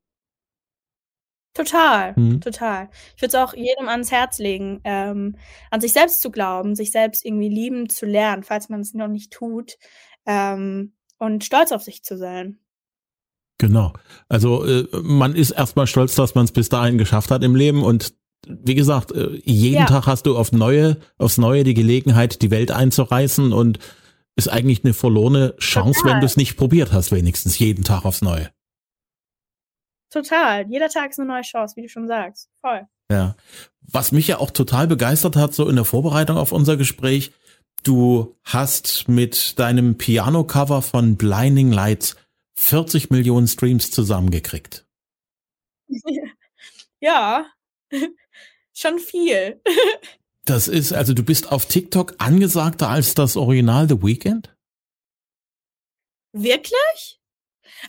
Total, 1.56 2.14
hm. 2.14 2.42
total. 2.42 2.90
Ich 3.16 3.22
würde 3.22 3.34
es 3.34 3.42
auch 3.42 3.54
jedem 3.54 3.88
ans 3.88 4.10
Herz 4.12 4.38
legen, 4.38 4.80
ähm, 4.84 5.36
an 5.70 5.80
sich 5.80 5.94
selbst 5.94 6.20
zu 6.20 6.30
glauben, 6.30 6.74
sich 6.74 6.90
selbst 6.90 7.24
irgendwie 7.24 7.48
lieben 7.48 7.88
zu 7.88 8.04
lernen, 8.04 8.42
falls 8.42 8.68
man 8.68 8.80
es 8.82 8.92
noch 8.92 9.08
nicht 9.08 9.32
tut, 9.32 9.78
ähm, 10.26 10.92
und 11.18 11.44
stolz 11.44 11.72
auf 11.72 11.82
sich 11.82 12.04
zu 12.04 12.18
sein. 12.18 12.58
Genau. 13.56 13.94
Also 14.28 14.66
äh, 14.66 14.86
man 15.02 15.34
ist 15.34 15.52
erstmal 15.52 15.86
stolz, 15.86 16.14
dass 16.14 16.34
man 16.34 16.44
es 16.44 16.52
bis 16.52 16.68
dahin 16.68 16.98
geschafft 16.98 17.30
hat 17.30 17.42
im 17.42 17.56
Leben 17.56 17.82
und 17.82 18.12
wie 18.46 18.74
gesagt, 18.74 19.12
äh, 19.12 19.40
jeden 19.44 19.80
ja. 19.80 19.86
Tag 19.86 20.06
hast 20.06 20.26
du 20.26 20.36
auf 20.36 20.52
neue, 20.52 20.98
aufs 21.16 21.38
Neue 21.38 21.64
die 21.64 21.72
Gelegenheit, 21.72 22.42
die 22.42 22.50
Welt 22.50 22.70
einzureißen 22.70 23.54
und 23.54 23.78
ist 24.36 24.48
eigentlich 24.48 24.84
eine 24.84 24.92
verlorene 24.92 25.56
Chance, 25.56 26.00
Total. 26.00 26.12
wenn 26.12 26.20
du 26.20 26.26
es 26.26 26.36
nicht 26.36 26.58
probiert 26.58 26.92
hast, 26.92 27.12
wenigstens 27.12 27.58
jeden 27.58 27.82
Tag 27.82 28.04
aufs 28.04 28.20
Neue. 28.20 28.50
Total. 30.10 30.68
Jeder 30.68 30.88
Tag 30.88 31.10
ist 31.10 31.18
eine 31.18 31.28
neue 31.28 31.42
Chance, 31.42 31.76
wie 31.76 31.82
du 31.82 31.88
schon 31.88 32.06
sagst. 32.06 32.48
Voll. 32.60 32.86
Ja. 33.10 33.36
Was 33.82 34.12
mich 34.12 34.26
ja 34.28 34.38
auch 34.38 34.50
total 34.50 34.86
begeistert 34.86 35.36
hat, 35.36 35.54
so 35.54 35.68
in 35.68 35.76
der 35.76 35.84
Vorbereitung 35.84 36.36
auf 36.36 36.52
unser 36.52 36.76
Gespräch, 36.76 37.32
du 37.82 38.36
hast 38.44 39.08
mit 39.08 39.58
deinem 39.58 39.96
Piano-Cover 39.96 40.82
von 40.82 41.16
Blinding 41.16 41.70
Lights 41.72 42.16
40 42.58 43.10
Millionen 43.10 43.48
Streams 43.48 43.90
zusammengekriegt. 43.90 44.86
Ja, 47.00 47.46
schon 48.74 48.98
viel. 48.98 49.60
das 50.44 50.66
ist, 50.68 50.92
also 50.92 51.12
du 51.12 51.22
bist 51.22 51.52
auf 51.52 51.66
TikTok 51.66 52.14
angesagter 52.18 52.88
als 52.88 53.14
das 53.14 53.36
Original 53.36 53.88
The 53.88 54.02
Weekend? 54.02 54.56
Wirklich? 56.32 57.20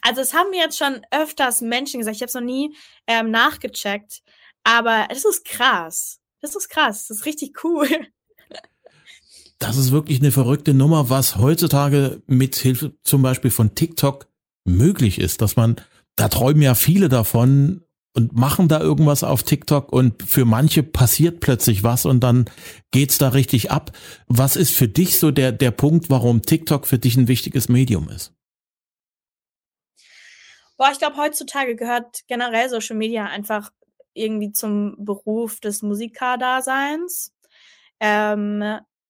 Also 0.02 0.22
es 0.22 0.34
haben 0.34 0.50
mir 0.50 0.62
jetzt 0.62 0.78
schon 0.78 1.02
öfters 1.12 1.62
Menschen 1.62 2.00
gesagt, 2.00 2.16
ich 2.16 2.22
habe 2.22 2.30
es 2.30 2.34
noch 2.34 2.42
nie 2.42 2.76
ähm, 3.08 3.32
nachgecheckt, 3.32 4.22
aber 4.64 5.08
es 5.10 5.26
ist 5.26 5.46
krass. 5.46 6.20
Das 6.42 6.56
ist 6.56 6.70
krass, 6.70 7.08
das 7.08 7.18
ist 7.18 7.26
richtig 7.26 7.64
cool. 7.64 7.88
Das 9.60 9.76
ist 9.76 9.92
wirklich 9.92 10.20
eine 10.20 10.32
verrückte 10.32 10.74
Nummer, 10.74 11.10
was 11.10 11.38
heutzutage 11.38 12.22
mit 12.28 12.56
Hilfe 12.56 12.94
zum 13.02 13.24
Beispiel 13.24 13.50
von 13.50 13.74
TikTok 13.74 14.28
möglich 14.66 15.20
ist, 15.20 15.42
dass 15.42 15.56
man, 15.56 15.78
da 16.16 16.28
träumen 16.28 16.62
ja 16.62 16.76
viele 16.76 17.10
davon 17.10 17.84
und 18.14 18.36
machen 18.36 18.68
da 18.68 18.80
irgendwas 18.80 19.24
auf 19.24 19.44
TikTok 19.44 19.92
und 19.92 20.24
für 20.24 20.46
manche 20.46 20.84
passiert 20.84 21.40
plötzlich 21.40 21.84
was 21.84 22.06
und 22.06 22.20
dann 22.20 22.46
geht's 22.92 23.18
da 23.18 23.30
richtig 23.30 23.72
ab. 23.72 23.92
Was 24.28 24.56
ist 24.56 24.74
für 24.74 24.88
dich 24.88 25.20
so 25.20 25.32
der, 25.32 25.52
der 25.52 25.72
Punkt, 25.72 26.10
warum 26.10 26.42
TikTok 26.42 26.88
für 26.88 27.00
dich 27.00 27.16
ein 27.16 27.28
wichtiges 27.28 27.70
Medium 27.70 28.10
ist? 28.10 28.37
Boah, 30.78 30.90
ich 30.92 31.00
glaube, 31.00 31.18
heutzutage 31.18 31.76
gehört 31.76 32.22
generell 32.28 32.70
Social 32.70 32.96
Media 32.96 33.26
einfach 33.26 33.72
irgendwie 34.14 34.52
zum 34.52 34.96
Beruf 35.00 35.60
des 35.60 35.82
Musikerdaseins. 35.82 37.34
Ähm, 38.00 38.64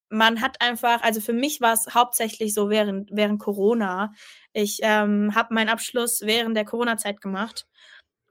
man 0.10 0.42
hat 0.42 0.62
einfach, 0.62 1.02
also 1.04 1.20
für 1.20 1.34
mich 1.34 1.60
war 1.60 1.74
es 1.74 1.94
hauptsächlich 1.94 2.54
so 2.54 2.70
während, 2.70 3.10
während 3.12 3.40
Corona. 3.40 4.14
Ich 4.54 4.80
ähm, 4.82 5.36
habe 5.36 5.54
meinen 5.54 5.70
Abschluss 5.70 6.22
während 6.22 6.56
der 6.56 6.64
Corona-Zeit 6.66 7.20
gemacht 7.20 7.68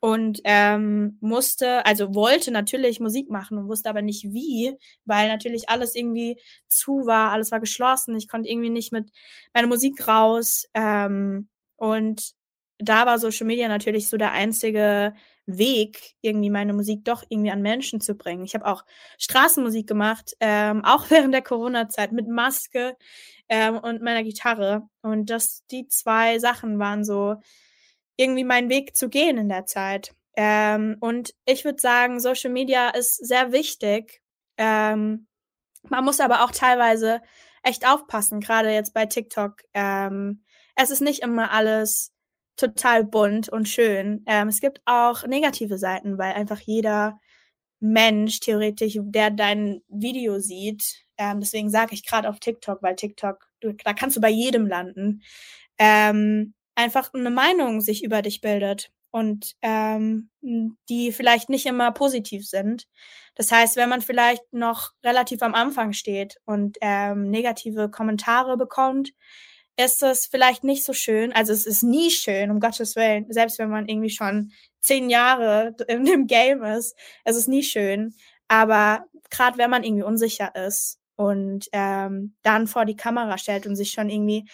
und 0.01 0.41
ähm, 0.45 1.19
musste, 1.21 1.85
also 1.85 2.15
wollte 2.15 2.51
natürlich 2.51 3.01
Musik 3.01 3.31
machen 3.31 3.59
und 3.59 3.69
wusste 3.69 3.91
aber 3.91 4.03
nicht 4.03 4.25
wie, 4.33 4.77
weil 5.05 5.29
natürlich 5.29 5.69
alles 5.69 5.95
irgendwie 5.95 6.41
zu 6.69 7.07
war, 7.07 7.33
alles 7.33 7.51
war 7.51 7.61
geschlossen. 7.61 8.17
Ich 8.17 8.29
konnte 8.29 8.49
irgendwie 8.49 8.71
nicht 8.71 8.93
mit 8.93 9.11
meiner 9.53 9.69
Musik 9.69 10.09
raus. 10.09 10.65
Ähm, 10.75 11.49
und 11.77 12.35
da 12.79 13.07
war 13.07 13.19
Social 13.19 13.47
Media 13.47 13.69
natürlich 13.69 14.09
so 14.09 14.17
der 14.17 14.33
einzige 14.33 15.15
Weg, 15.47 16.15
irgendwie 16.21 16.51
meine 16.51 16.73
Musik 16.73 17.05
doch 17.05 17.23
irgendwie 17.29 17.51
an 17.51 17.63
Menschen 17.63 18.01
zu 18.01 18.15
bringen. 18.17 18.45
Ich 18.45 18.55
habe 18.55 18.67
auch 18.67 18.85
Straßenmusik 19.19 19.87
gemacht, 19.87 20.37
ähm, 20.41 20.85
auch 20.85 21.07
während 21.11 21.33
der 21.33 21.43
Corona-Zeit 21.43 22.13
mit 22.13 22.29
Maske 22.29 22.97
ähm, 23.49 23.79
und 23.79 24.03
meiner 24.03 24.25
Gitarre. 24.25 24.89
Und 25.03 25.31
das, 25.31 25.65
die 25.71 25.87
zwei 25.87 26.39
Sachen 26.39 26.79
waren 26.79 27.05
so 27.05 27.37
irgendwie 28.17 28.45
mein 28.45 28.69
Weg 28.69 28.97
zu 28.97 29.09
gehen 29.09 29.39
in 29.39 29.49
der 29.49 29.67
Zeit. 29.67 30.15
Ähm, 30.37 30.97
und 31.01 31.35
ich 31.45 31.65
würde 31.65 31.81
sagen, 31.81 32.21
Social 32.21 32.51
Media 32.51 32.91
ist 32.91 33.17
sehr 33.17 33.53
wichtig. 33.53 34.21
Ähm, 34.59 35.29
man 35.89 36.05
muss 36.05 36.21
aber 36.21 36.45
auch 36.45 36.51
teilweise 36.51 37.23
echt 37.63 37.87
aufpassen, 37.87 38.41
gerade 38.41 38.71
jetzt 38.71 38.95
bei 38.95 39.07
TikTok. 39.07 39.63
Ähm, 39.75 40.45
es 40.75 40.91
ist 40.91 41.01
nicht 41.01 41.23
immer 41.23 41.53
alles 41.53 42.13
total 42.57 43.05
bunt 43.05 43.49
und 43.49 43.69
schön. 43.69 44.23
Ähm, 44.27 44.49
es 44.49 44.61
gibt 44.61 44.81
auch 44.87 45.27
negative 45.27 45.79
Seiten, 45.79 46.19
weil 46.19 46.35
einfach 46.35 46.61
jeder 46.61 47.19
Mensch 47.81 48.41
theoretisch, 48.41 48.99
der 49.01 49.31
dein 49.31 49.83
Video 49.89 50.39
sieht, 50.39 50.83
ähm, 51.19 51.41
deswegen 51.41 51.71
sage 51.71 51.95
ich 51.95 52.07
gerade 52.07 52.29
auf 52.29 52.41
TikTok, 52.41 52.83
weil 52.83 52.97
TikTok, 52.97 53.47
du, 53.61 53.73
da 53.73 53.93
kannst 53.95 54.17
du 54.17 54.21
bei 54.21 54.31
jedem 54.31 54.67
landen, 54.67 55.23
ähm, 55.79 56.55
einfach 56.75 57.13
eine 57.15 57.31
Meinung 57.31 57.81
sich 57.81 58.05
über 58.05 58.23
dich 58.23 58.41
bildet 58.41 58.91
und 59.11 59.55
ähm, 59.63 60.31
die 60.89 61.13
vielleicht 61.13 61.49
nicht 61.49 61.67
immer 61.67 61.91
positiv 61.93 62.47
sind. 62.47 62.87
Das 63.35 63.51
heißt, 63.51 63.77
wenn 63.77 63.89
man 63.89 64.03
vielleicht 64.03 64.53
noch 64.53 64.93
relativ 65.05 65.43
am 65.43 65.55
Anfang 65.55 65.93
steht 65.93 66.37
und 66.45 66.77
ähm, 66.81 67.31
negative 67.31 67.91
Kommentare 67.91 68.57
bekommt, 68.57 69.13
ist 69.77 70.03
es 70.03 70.27
vielleicht 70.27 70.65
nicht 70.65 70.85
so 70.85 70.93
schön. 70.93 71.33
Also 71.33 71.53
es 71.53 71.67
ist 71.67 71.83
nie 71.83 72.11
schön, 72.11 72.51
um 72.51 72.61
Gottes 72.61 72.97
Willen, 72.97 73.27
selbst 73.31 73.59
wenn 73.59 73.71
man 73.71 73.89
irgendwie 73.89 74.11
schon 74.11 74.53
zehn 74.81 75.11
Jahre 75.11 75.75
in 75.89 76.05
dem 76.05 76.27
Game 76.27 76.63
ist. 76.63 76.97
Es 77.25 77.37
ist 77.37 77.49
nie 77.49 77.63
schön. 77.63 78.15
Aber 78.49 79.05
gerade 79.31 79.59
wenn 79.59 79.71
man 79.71 79.85
irgendwie 79.85 80.05
unsicher 80.05 80.55
ist 80.55 80.99
und 81.17 81.69
ähm, 81.73 82.35
dann 82.43 82.67
vor 82.67 82.85
die 82.85 82.97
Kamera 82.97 83.39
stellt 83.39 83.67
und 83.67 83.77
sich 83.77 83.91
schon 83.91 84.09
irgendwie 84.09 84.49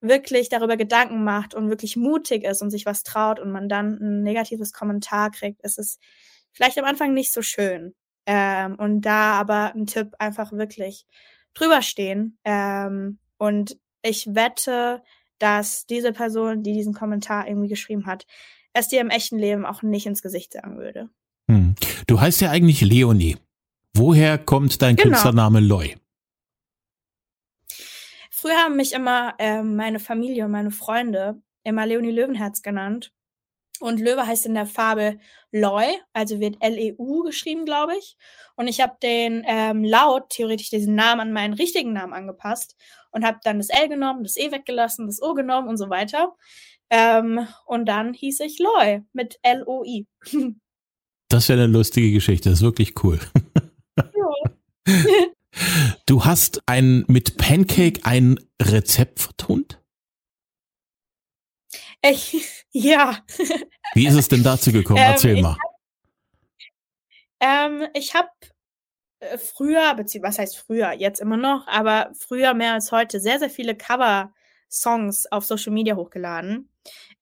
wirklich 0.00 0.48
darüber 0.48 0.76
Gedanken 0.76 1.24
macht 1.24 1.54
und 1.54 1.70
wirklich 1.70 1.96
mutig 1.96 2.44
ist 2.44 2.60
und 2.60 2.70
sich 2.70 2.84
was 2.84 3.04
traut 3.04 3.40
und 3.40 3.50
man 3.50 3.68
dann 3.68 3.98
ein 4.00 4.22
negatives 4.22 4.72
Kommentar 4.72 5.30
kriegt, 5.30 5.62
ist 5.62 5.78
es 5.78 5.98
vielleicht 6.52 6.78
am 6.78 6.84
Anfang 6.84 7.14
nicht 7.14 7.32
so 7.32 7.42
schön. 7.42 7.94
Ähm, 8.26 8.76
und 8.76 9.02
da 9.02 9.32
aber 9.32 9.74
ein 9.74 9.86
Tipp 9.86 10.14
einfach 10.18 10.52
wirklich 10.52 11.06
drüber 11.54 11.82
stehen. 11.82 12.38
Ähm, 12.44 13.18
und 13.38 13.78
ich 14.04 14.34
wette, 14.34 15.02
dass 15.38 15.86
diese 15.86 16.12
Person, 16.12 16.62
die 16.62 16.72
diesen 16.72 16.94
Kommentar 16.94 17.48
irgendwie 17.48 17.68
geschrieben 17.68 18.06
hat, 18.06 18.26
es 18.72 18.88
dir 18.88 19.00
im 19.00 19.10
echten 19.10 19.38
Leben 19.38 19.64
auch 19.64 19.82
nicht 19.82 20.06
ins 20.06 20.22
Gesicht 20.22 20.52
sagen 20.52 20.78
würde. 20.78 21.08
Hm. 21.50 21.74
Du 22.06 22.20
heißt 22.20 22.40
ja 22.40 22.50
eigentlich 22.50 22.80
Leonie. 22.80 23.36
Woher 23.94 24.38
kommt 24.38 24.82
dein 24.82 24.96
genau. 24.96 25.10
Künstlername 25.10 25.60
Loy? 25.60 25.96
Früher 28.30 28.56
haben 28.56 28.76
mich 28.76 28.92
immer 28.92 29.34
äh, 29.38 29.62
meine 29.62 30.00
Familie 30.00 30.44
und 30.44 30.50
meine 30.50 30.70
Freunde 30.70 31.40
immer 31.62 31.86
Leonie 31.86 32.10
Löwenherz 32.10 32.60
genannt. 32.60 33.12
Und 33.80 34.00
Löwe 34.00 34.26
heißt 34.26 34.46
in 34.46 34.54
der 34.54 34.66
Farbe 34.66 35.18
Loy, 35.50 35.86
also 36.12 36.40
wird 36.40 36.56
L-E-U 36.60 37.22
geschrieben, 37.22 37.64
glaube 37.64 37.96
ich. 37.96 38.16
Und 38.56 38.68
ich 38.68 38.80
habe 38.80 38.96
den 39.02 39.42
ähm, 39.46 39.84
laut 39.84 40.30
theoretisch 40.30 40.70
diesen 40.70 40.94
Namen 40.94 41.20
an 41.20 41.32
meinen 41.32 41.54
richtigen 41.54 41.92
Namen 41.92 42.12
angepasst 42.12 42.76
und 43.10 43.24
habe 43.24 43.38
dann 43.42 43.58
das 43.58 43.68
L 43.68 43.88
genommen, 43.88 44.22
das 44.22 44.36
E 44.36 44.52
weggelassen, 44.52 45.06
das 45.06 45.20
O 45.22 45.34
genommen 45.34 45.68
und 45.68 45.76
so 45.76 45.90
weiter. 45.90 46.34
Ähm, 46.90 47.46
und 47.66 47.86
dann 47.86 48.14
hieß 48.14 48.40
ich 48.40 48.58
Loy 48.58 49.02
mit 49.12 49.38
L-O-I. 49.42 50.06
Das 51.30 51.48
wäre 51.48 51.62
eine 51.62 51.72
lustige 51.72 52.12
Geschichte, 52.12 52.50
das 52.50 52.58
ist 52.58 52.64
wirklich 52.64 53.02
cool. 53.02 53.18
Ja. 53.96 54.94
Du 56.06 56.24
hast 56.24 56.62
ein 56.66 57.04
mit 57.06 57.38
Pancake 57.38 58.00
ein 58.04 58.38
Rezept 58.60 59.20
vertont? 59.20 59.80
Ich, 62.06 62.66
ja. 62.70 63.18
Wie 63.94 64.06
ist 64.06 64.14
es 64.14 64.28
denn 64.28 64.42
dazu 64.42 64.70
gekommen? 64.70 64.98
Ähm, 64.98 65.10
Erzähl 65.12 65.40
mal. 65.40 65.56
Ähm, 67.40 67.86
ich 67.94 68.14
habe 68.14 68.28
äh, 69.20 69.38
früher, 69.38 69.94
beziehungsweise 69.94 70.28
was 70.32 70.38
heißt 70.38 70.58
früher, 70.58 70.92
jetzt 70.92 71.20
immer 71.20 71.38
noch, 71.38 71.66
aber 71.66 72.10
früher 72.18 72.52
mehr 72.52 72.74
als 72.74 72.92
heute 72.92 73.20
sehr, 73.20 73.38
sehr 73.38 73.48
viele 73.48 73.74
Cover-Songs 73.74 75.32
auf 75.32 75.46
Social 75.46 75.72
Media 75.72 75.96
hochgeladen. 75.96 76.68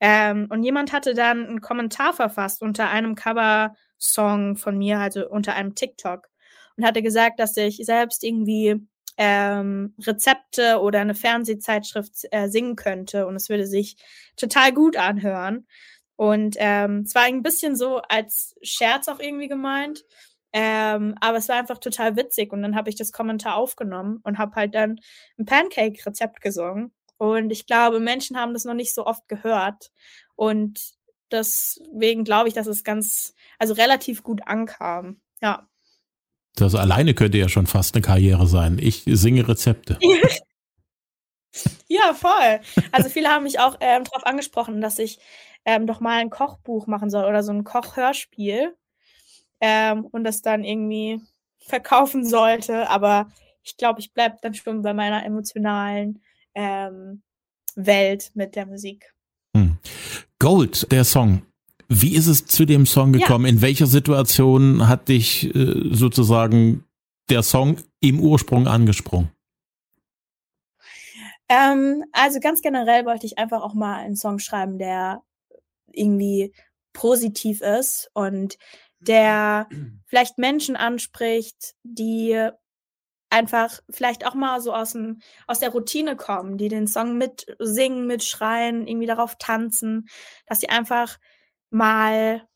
Ähm, 0.00 0.48
und 0.50 0.64
jemand 0.64 0.92
hatte 0.92 1.14
dann 1.14 1.46
einen 1.46 1.60
Kommentar 1.60 2.12
verfasst 2.12 2.60
unter 2.60 2.90
einem 2.90 3.14
Cover-Song 3.14 4.56
von 4.56 4.76
mir, 4.76 4.98
also 4.98 5.28
unter 5.28 5.54
einem 5.54 5.76
TikTok, 5.76 6.28
und 6.76 6.84
hatte 6.84 7.02
gesagt, 7.02 7.38
dass 7.38 7.56
ich 7.56 7.76
selbst 7.76 8.24
irgendwie 8.24 8.84
ähm, 9.16 9.94
Rezepte 10.00 10.80
oder 10.80 11.00
eine 11.00 11.14
Fernsehzeitschrift 11.14 12.26
äh, 12.30 12.48
singen 12.48 12.76
könnte 12.76 13.26
und 13.26 13.36
es 13.36 13.48
würde 13.48 13.66
sich 13.66 13.96
total 14.36 14.72
gut 14.72 14.96
anhören. 14.96 15.66
Und 16.16 16.56
ähm, 16.58 17.02
es 17.06 17.14
war 17.14 17.22
ein 17.22 17.42
bisschen 17.42 17.76
so 17.76 17.98
als 18.08 18.54
Scherz 18.62 19.08
auch 19.08 19.18
irgendwie 19.18 19.48
gemeint. 19.48 20.04
Ähm, 20.52 21.14
aber 21.20 21.38
es 21.38 21.48
war 21.48 21.56
einfach 21.56 21.78
total 21.78 22.16
witzig 22.16 22.52
und 22.52 22.62
dann 22.62 22.76
habe 22.76 22.90
ich 22.90 22.96
das 22.96 23.12
Kommentar 23.12 23.56
aufgenommen 23.56 24.20
und 24.22 24.38
habe 24.38 24.54
halt 24.54 24.74
dann 24.74 25.00
ein 25.38 25.46
Pancake-Rezept 25.46 26.42
gesungen. 26.42 26.92
Und 27.16 27.50
ich 27.50 27.66
glaube, 27.66 28.00
Menschen 28.00 28.36
haben 28.38 28.52
das 28.52 28.64
noch 28.64 28.74
nicht 28.74 28.94
so 28.94 29.06
oft 29.06 29.28
gehört. 29.28 29.90
Und 30.34 30.94
deswegen 31.30 32.24
glaube 32.24 32.48
ich, 32.48 32.54
dass 32.54 32.66
es 32.66 32.84
ganz, 32.84 33.34
also 33.58 33.74
relativ 33.74 34.22
gut 34.22 34.42
ankam. 34.46 35.20
Ja. 35.40 35.68
Das 36.54 36.74
alleine 36.74 37.14
könnte 37.14 37.38
ja 37.38 37.48
schon 37.48 37.66
fast 37.66 37.94
eine 37.94 38.02
Karriere 38.02 38.46
sein. 38.46 38.78
Ich 38.78 39.04
singe 39.06 39.48
Rezepte. 39.48 39.98
ja, 41.88 42.14
voll. 42.14 42.60
Also 42.90 43.08
viele 43.08 43.28
haben 43.28 43.44
mich 43.44 43.58
auch 43.58 43.76
ähm, 43.80 44.04
darauf 44.04 44.26
angesprochen, 44.26 44.80
dass 44.80 44.98
ich 44.98 45.18
ähm, 45.64 45.86
doch 45.86 46.00
mal 46.00 46.18
ein 46.18 46.30
Kochbuch 46.30 46.86
machen 46.86 47.10
soll 47.10 47.24
oder 47.24 47.42
so 47.42 47.52
ein 47.52 47.64
Kochhörspiel 47.64 48.74
ähm, 49.60 50.04
und 50.06 50.24
das 50.24 50.42
dann 50.42 50.64
irgendwie 50.64 51.20
verkaufen 51.60 52.26
sollte. 52.26 52.88
Aber 52.90 53.30
ich 53.62 53.76
glaube, 53.76 54.00
ich 54.00 54.12
bleibe 54.12 54.36
dann 54.42 54.54
schon 54.54 54.82
bei 54.82 54.92
meiner 54.92 55.24
emotionalen 55.24 56.22
ähm, 56.54 57.22
Welt 57.74 58.32
mit 58.34 58.56
der 58.56 58.66
Musik. 58.66 59.14
Hm. 59.56 59.78
Gold, 60.38 60.90
der 60.90 61.04
Song. 61.04 61.42
Wie 62.00 62.14
ist 62.14 62.26
es 62.26 62.46
zu 62.46 62.64
dem 62.64 62.86
Song 62.86 63.12
gekommen? 63.12 63.44
Ja. 63.44 63.50
In 63.50 63.62
welcher 63.62 63.86
Situation 63.86 64.88
hat 64.88 65.08
dich 65.08 65.54
äh, 65.54 65.94
sozusagen 65.94 66.84
der 67.30 67.42
Song 67.42 67.76
im 68.00 68.20
Ursprung 68.20 68.66
angesprungen? 68.66 69.30
Ähm, 71.48 72.04
also 72.12 72.40
ganz 72.40 72.62
generell 72.62 73.04
wollte 73.04 73.26
ich 73.26 73.38
einfach 73.38 73.62
auch 73.62 73.74
mal 73.74 73.96
einen 73.96 74.16
Song 74.16 74.38
schreiben, 74.38 74.78
der 74.78 75.22
irgendwie 75.92 76.54
positiv 76.92 77.60
ist 77.60 78.10
und 78.14 78.56
der 79.00 79.68
vielleicht 80.06 80.38
Menschen 80.38 80.76
anspricht, 80.76 81.74
die 81.82 82.48
einfach 83.30 83.80
vielleicht 83.90 84.26
auch 84.26 84.34
mal 84.34 84.60
so 84.60 84.74
aus, 84.74 84.92
dem, 84.92 85.20
aus 85.46 85.58
der 85.58 85.70
Routine 85.70 86.16
kommen, 86.16 86.58
die 86.58 86.68
den 86.68 86.86
Song 86.86 87.16
mitsingen, 87.16 88.06
mitschreien, 88.06 88.86
irgendwie 88.86 89.06
darauf 89.06 89.36
tanzen, 89.38 90.06
dass 90.46 90.60
sie 90.60 90.68
einfach 90.68 91.18
mal, 91.72 92.46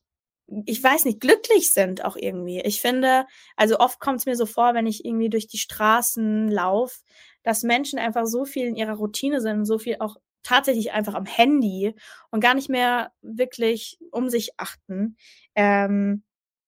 ich 0.67 0.83
weiß 0.83 1.05
nicht, 1.07 1.21
glücklich 1.21 1.73
sind 1.73 2.05
auch 2.05 2.17
irgendwie. 2.17 2.61
Ich 2.61 2.81
finde, 2.81 3.27
also 3.57 3.79
oft 3.79 4.01
kommt 4.01 4.21
es 4.21 4.27
mir 4.27 4.37
so 4.37 4.47
vor, 4.47 4.75
wenn 4.75 4.87
ich 4.87 5.05
irgendwie 5.05 5.31
durch 5.31 5.47
die 5.49 5.59
Straßen 5.59 6.49
laufe, 6.51 7.01
dass 7.43 7.63
Menschen 7.63 7.99
einfach 7.99 8.27
so 8.27 8.45
viel 8.45 8.67
in 8.67 8.77
ihrer 8.77 8.95
Routine 8.95 9.41
sind, 9.41 9.65
so 9.67 9.79
viel 9.79 9.97
auch 10.01 10.17
tatsächlich 10.43 10.93
einfach 10.93 11.15
am 11.15 11.27
Handy 11.27 11.95
und 12.31 12.41
gar 12.41 12.55
nicht 12.55 12.69
mehr 12.69 13.13
wirklich 13.23 13.99
um 14.13 14.29
sich 14.29 14.53
achten. 14.59 15.17
Ähm, 15.57 16.23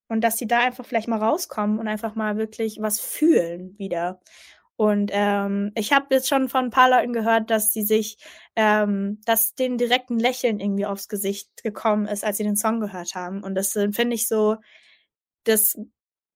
und 0.08 0.22
dass 0.22 0.38
sie 0.38 0.46
da 0.46 0.60
einfach 0.60 0.86
vielleicht 0.86 1.08
mal 1.08 1.22
rauskommen 1.22 1.78
und 1.78 1.86
einfach 1.86 2.14
mal 2.14 2.36
wirklich 2.38 2.78
was 2.80 2.98
fühlen 3.00 3.78
wieder. 3.78 4.20
Und 4.78 5.10
ähm, 5.12 5.72
ich 5.74 5.92
habe 5.92 6.14
jetzt 6.14 6.28
schon 6.28 6.48
von 6.48 6.66
ein 6.66 6.70
paar 6.70 6.88
Leuten 6.88 7.12
gehört, 7.12 7.50
dass 7.50 7.72
sie 7.72 7.82
sich, 7.82 8.16
ähm, 8.54 9.20
dass 9.24 9.56
denen 9.56 9.76
direkt 9.76 10.08
ein 10.08 10.20
Lächeln 10.20 10.60
irgendwie 10.60 10.86
aufs 10.86 11.08
Gesicht 11.08 11.64
gekommen 11.64 12.06
ist, 12.06 12.24
als 12.24 12.36
sie 12.36 12.44
den 12.44 12.54
Song 12.54 12.78
gehört 12.78 13.16
haben. 13.16 13.42
Und 13.42 13.56
das 13.56 13.74
äh, 13.74 13.90
finde 13.90 14.14
ich 14.14 14.28
so 14.28 14.54
das 15.42 15.76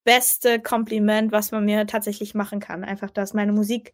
beste 0.02 0.60
Kompliment, 0.60 1.30
was 1.30 1.52
man 1.52 1.64
mir 1.64 1.86
tatsächlich 1.86 2.34
machen 2.34 2.58
kann. 2.58 2.82
Einfach, 2.82 3.10
dass 3.10 3.32
meine 3.32 3.52
Musik 3.52 3.92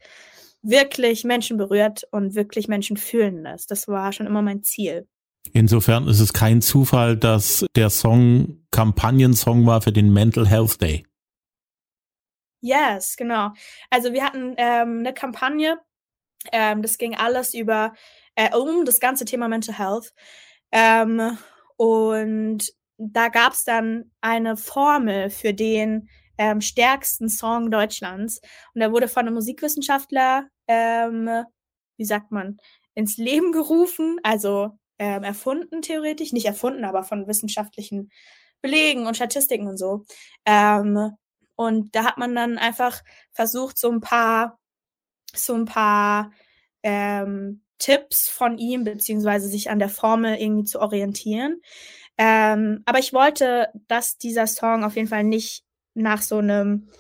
wirklich 0.62 1.24
Menschen 1.24 1.58
berührt 1.58 2.04
und 2.10 2.34
wirklich 2.34 2.68
Menschen 2.68 2.96
fühlen 2.96 3.42
lässt. 3.42 3.70
Das 3.70 3.86
war 3.86 4.14
schon 4.14 4.26
immer 4.26 4.40
mein 4.40 4.62
Ziel. 4.62 5.06
Insofern 5.52 6.08
ist 6.08 6.20
es 6.20 6.32
kein 6.32 6.62
Zufall, 6.62 7.18
dass 7.18 7.66
der 7.76 7.90
Song 7.90 8.62
Kampagnensong 8.70 9.66
war 9.66 9.82
für 9.82 9.92
den 9.92 10.10
Mental 10.10 10.48
Health 10.48 10.80
Day. 10.80 11.04
Yes, 12.62 13.16
genau. 13.16 13.50
Also 13.90 14.12
wir 14.12 14.24
hatten 14.24 14.54
ähm, 14.56 14.98
eine 15.00 15.14
Kampagne, 15.14 15.78
ähm, 16.52 16.82
das 16.82 16.98
ging 16.98 17.16
alles 17.16 17.54
über 17.54 17.94
äh, 18.36 18.54
um 18.56 18.84
das 18.84 19.00
ganze 19.00 19.24
Thema 19.24 19.48
Mental 19.48 19.78
Health. 19.78 20.14
Ähm, 20.72 21.38
und 21.76 22.72
da 22.98 23.28
gab 23.28 23.54
es 23.54 23.64
dann 23.64 24.12
eine 24.20 24.56
Formel 24.56 25.30
für 25.30 25.54
den 25.54 26.08
ähm, 26.38 26.60
stärksten 26.60 27.28
Song 27.28 27.70
Deutschlands. 27.70 28.40
Und 28.74 28.80
der 28.80 28.92
wurde 28.92 29.08
von 29.08 29.22
einem 29.26 29.34
Musikwissenschaftler, 29.34 30.48
ähm, 30.68 31.28
wie 31.98 32.04
sagt 32.04 32.32
man, 32.32 32.58
ins 32.94 33.16
Leben 33.18 33.52
gerufen, 33.52 34.18
also 34.24 34.78
ähm, 34.98 35.24
erfunden 35.24 35.82
theoretisch, 35.82 36.32
nicht 36.32 36.46
erfunden, 36.46 36.84
aber 36.84 37.04
von 37.04 37.26
wissenschaftlichen 37.28 38.10
Belegen 38.62 39.06
und 39.06 39.16
Statistiken 39.16 39.68
und 39.68 39.78
so. 39.78 40.04
Ähm, 40.46 41.12
und 41.58 41.92
da 41.96 42.04
hat 42.04 42.18
man 42.18 42.36
dann 42.36 42.56
einfach 42.56 43.02
versucht, 43.32 43.78
so 43.78 43.90
ein 43.90 44.00
paar, 44.00 44.60
so 45.34 45.54
ein 45.54 45.64
paar 45.64 46.30
ähm, 46.84 47.64
Tipps 47.78 48.28
von 48.28 48.58
ihm, 48.58 48.84
beziehungsweise 48.84 49.48
sich 49.48 49.68
an 49.68 49.80
der 49.80 49.88
Formel 49.88 50.36
irgendwie 50.36 50.62
zu 50.62 50.80
orientieren. 50.80 51.60
Ähm, 52.16 52.82
aber 52.86 53.00
ich 53.00 53.12
wollte, 53.12 53.70
dass 53.88 54.18
dieser 54.18 54.46
Song 54.46 54.84
auf 54.84 54.94
jeden 54.94 55.08
Fall 55.08 55.24
nicht 55.24 55.64
nach 55.94 56.22
so 56.22 56.38
einem 56.38 56.90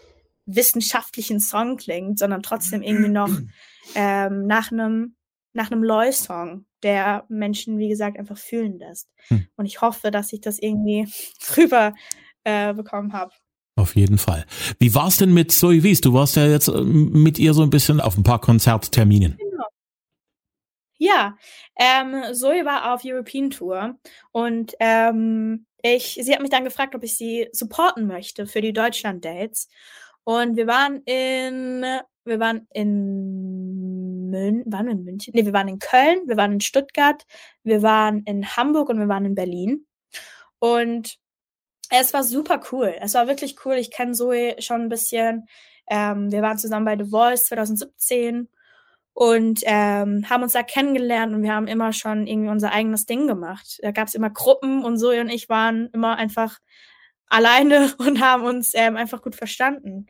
wissenschaftlichen 0.44 1.38
Song 1.38 1.76
klingt, 1.76 2.18
sondern 2.18 2.42
trotzdem 2.42 2.82
irgendwie 2.82 3.10
noch 3.10 3.30
ähm, 3.94 4.48
nach 4.48 4.72
einem 4.72 5.14
nach 5.52 5.70
einem 5.70 5.84
Loy-Song, 5.84 6.66
der 6.82 7.24
Menschen, 7.28 7.78
wie 7.78 7.88
gesagt, 7.88 8.18
einfach 8.18 8.38
fühlen 8.38 8.78
lässt. 8.78 9.08
Hm. 9.28 9.46
Und 9.56 9.66
ich 9.66 9.80
hoffe, 9.80 10.10
dass 10.10 10.32
ich 10.32 10.40
das 10.40 10.58
irgendwie 10.58 11.06
rüber 11.56 11.94
äh, 12.42 12.74
bekommen 12.74 13.12
habe. 13.12 13.32
Auf 13.78 13.94
jeden 13.94 14.18
Fall. 14.18 14.44
Wie 14.80 14.92
war 14.96 15.06
es 15.06 15.18
denn 15.18 15.32
mit 15.32 15.52
Zoe 15.52 15.84
Wies? 15.84 16.00
Du 16.00 16.12
warst 16.12 16.34
ja 16.34 16.48
jetzt 16.48 16.66
äh, 16.66 16.82
mit 16.82 17.38
ihr 17.38 17.54
so 17.54 17.62
ein 17.62 17.70
bisschen 17.70 18.00
auf 18.00 18.16
ein 18.16 18.24
paar 18.24 18.40
Konzertterminen. 18.40 19.36
Genau. 19.38 19.66
Ja, 20.98 21.36
ähm, 21.78 22.34
Zoe 22.34 22.64
war 22.64 22.92
auf 22.92 23.02
European 23.04 23.50
Tour 23.50 23.96
und 24.32 24.74
ähm, 24.80 25.66
ich, 25.80 26.18
sie 26.20 26.32
hat 26.34 26.40
mich 26.40 26.50
dann 26.50 26.64
gefragt, 26.64 26.96
ob 26.96 27.04
ich 27.04 27.16
sie 27.16 27.46
supporten 27.52 28.08
möchte 28.08 28.48
für 28.48 28.60
die 28.60 28.72
Deutschland-Dates. 28.72 29.68
Und 30.24 30.56
wir 30.56 30.66
waren 30.66 31.02
in, 31.04 31.84
wir 32.24 32.40
waren 32.40 32.66
in 32.72 34.28
Mün, 34.28 34.64
waren 34.66 34.86
wir 34.86 34.92
in 34.92 35.04
München? 35.04 35.34
Nee, 35.36 35.46
wir 35.46 35.52
waren 35.52 35.68
in 35.68 35.78
Köln, 35.78 36.18
wir 36.26 36.36
waren 36.36 36.54
in 36.54 36.60
Stuttgart, 36.60 37.24
wir 37.62 37.82
waren 37.82 38.24
in 38.24 38.56
Hamburg 38.56 38.88
und 38.88 38.98
wir 38.98 39.08
waren 39.08 39.24
in 39.24 39.36
Berlin. 39.36 39.86
Und 40.58 41.16
es 41.90 42.12
war 42.12 42.22
super 42.22 42.60
cool. 42.72 42.94
Es 43.00 43.14
war 43.14 43.26
wirklich 43.28 43.56
cool. 43.64 43.74
Ich 43.74 43.90
kenne 43.90 44.12
Zoe 44.12 44.56
schon 44.60 44.82
ein 44.82 44.88
bisschen. 44.88 45.48
Ähm, 45.88 46.30
wir 46.30 46.42
waren 46.42 46.58
zusammen 46.58 46.84
bei 46.84 46.96
The 46.96 47.10
Voice 47.10 47.46
2017 47.46 48.48
und 49.14 49.60
ähm, 49.64 50.28
haben 50.30 50.42
uns 50.42 50.52
da 50.52 50.62
kennengelernt 50.62 51.34
und 51.34 51.42
wir 51.42 51.52
haben 51.52 51.66
immer 51.66 51.92
schon 51.92 52.26
irgendwie 52.26 52.50
unser 52.50 52.72
eigenes 52.72 53.06
Ding 53.06 53.26
gemacht. 53.26 53.80
Da 53.82 53.90
gab 53.90 54.06
es 54.06 54.14
immer 54.14 54.30
Gruppen 54.30 54.84
und 54.84 54.98
Zoe 54.98 55.20
und 55.20 55.28
ich 55.28 55.48
waren 55.48 55.88
immer 55.92 56.16
einfach 56.16 56.58
alleine 57.26 57.92
und 57.98 58.20
haben 58.20 58.44
uns 58.44 58.72
ähm, 58.74 58.96
einfach 58.96 59.22
gut 59.22 59.34
verstanden. 59.34 60.06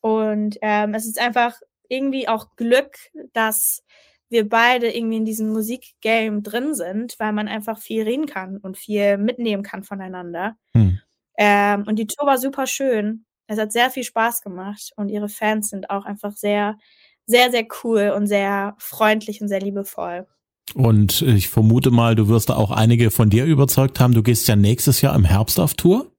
Und 0.00 0.58
ähm, 0.60 0.94
es 0.94 1.06
ist 1.06 1.18
einfach 1.18 1.58
irgendwie 1.88 2.28
auch 2.28 2.56
Glück, 2.56 2.98
dass 3.32 3.82
wir 4.28 4.48
beide 4.48 4.94
irgendwie 4.94 5.18
in 5.18 5.24
diesem 5.24 5.48
Musikgame 5.50 6.42
drin 6.42 6.74
sind, 6.74 7.14
weil 7.18 7.32
man 7.32 7.48
einfach 7.48 7.78
viel 7.78 8.02
reden 8.02 8.26
kann 8.26 8.58
und 8.58 8.76
viel 8.76 9.16
mitnehmen 9.16 9.62
kann 9.62 9.84
voneinander. 9.84 10.56
Hm. 10.74 10.93
Ähm, 11.36 11.84
und 11.86 11.96
die 11.96 12.06
Tour 12.06 12.26
war 12.26 12.38
super 12.38 12.66
schön. 12.66 13.24
Es 13.46 13.58
hat 13.58 13.72
sehr 13.72 13.90
viel 13.90 14.04
Spaß 14.04 14.42
gemacht 14.42 14.92
und 14.96 15.08
ihre 15.08 15.28
Fans 15.28 15.68
sind 15.68 15.90
auch 15.90 16.04
einfach 16.04 16.32
sehr, 16.32 16.76
sehr, 17.26 17.50
sehr 17.50 17.66
cool 17.82 18.12
und 18.16 18.26
sehr 18.26 18.74
freundlich 18.78 19.40
und 19.40 19.48
sehr 19.48 19.60
liebevoll. 19.60 20.26
Und 20.74 21.22
ich 21.22 21.48
vermute 21.48 21.90
mal, 21.90 22.14
du 22.14 22.28
wirst 22.28 22.48
da 22.48 22.56
auch 22.56 22.70
einige 22.70 23.10
von 23.10 23.28
dir 23.28 23.44
überzeugt 23.44 24.00
haben. 24.00 24.14
Du 24.14 24.22
gehst 24.22 24.48
ja 24.48 24.56
nächstes 24.56 25.02
Jahr 25.02 25.14
im 25.14 25.24
Herbst 25.24 25.60
auf 25.60 25.74
Tour. 25.74 26.10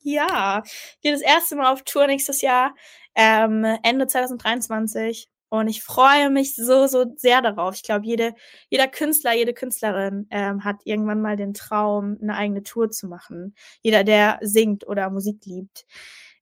Ja, 0.00 0.62
ich 0.64 1.00
gehe 1.02 1.12
das 1.12 1.20
erste 1.20 1.56
Mal 1.56 1.72
auf 1.72 1.82
Tour 1.82 2.06
nächstes 2.06 2.40
Jahr, 2.40 2.74
ähm, 3.14 3.64
Ende 3.82 4.06
2023. 4.06 5.28
Und 5.48 5.68
ich 5.68 5.82
freue 5.82 6.30
mich 6.30 6.56
so, 6.56 6.86
so 6.86 7.06
sehr 7.16 7.40
darauf. 7.40 7.76
Ich 7.76 7.82
glaube, 7.82 8.04
jede, 8.04 8.34
jeder 8.68 8.88
Künstler, 8.88 9.34
jede 9.34 9.54
Künstlerin 9.54 10.26
ähm, 10.30 10.64
hat 10.64 10.76
irgendwann 10.84 11.22
mal 11.22 11.36
den 11.36 11.54
Traum, 11.54 12.18
eine 12.20 12.36
eigene 12.36 12.62
Tour 12.62 12.90
zu 12.90 13.06
machen. 13.06 13.54
Jeder, 13.82 14.02
der 14.02 14.38
singt 14.42 14.86
oder 14.86 15.08
Musik 15.10 15.44
liebt. 15.46 15.86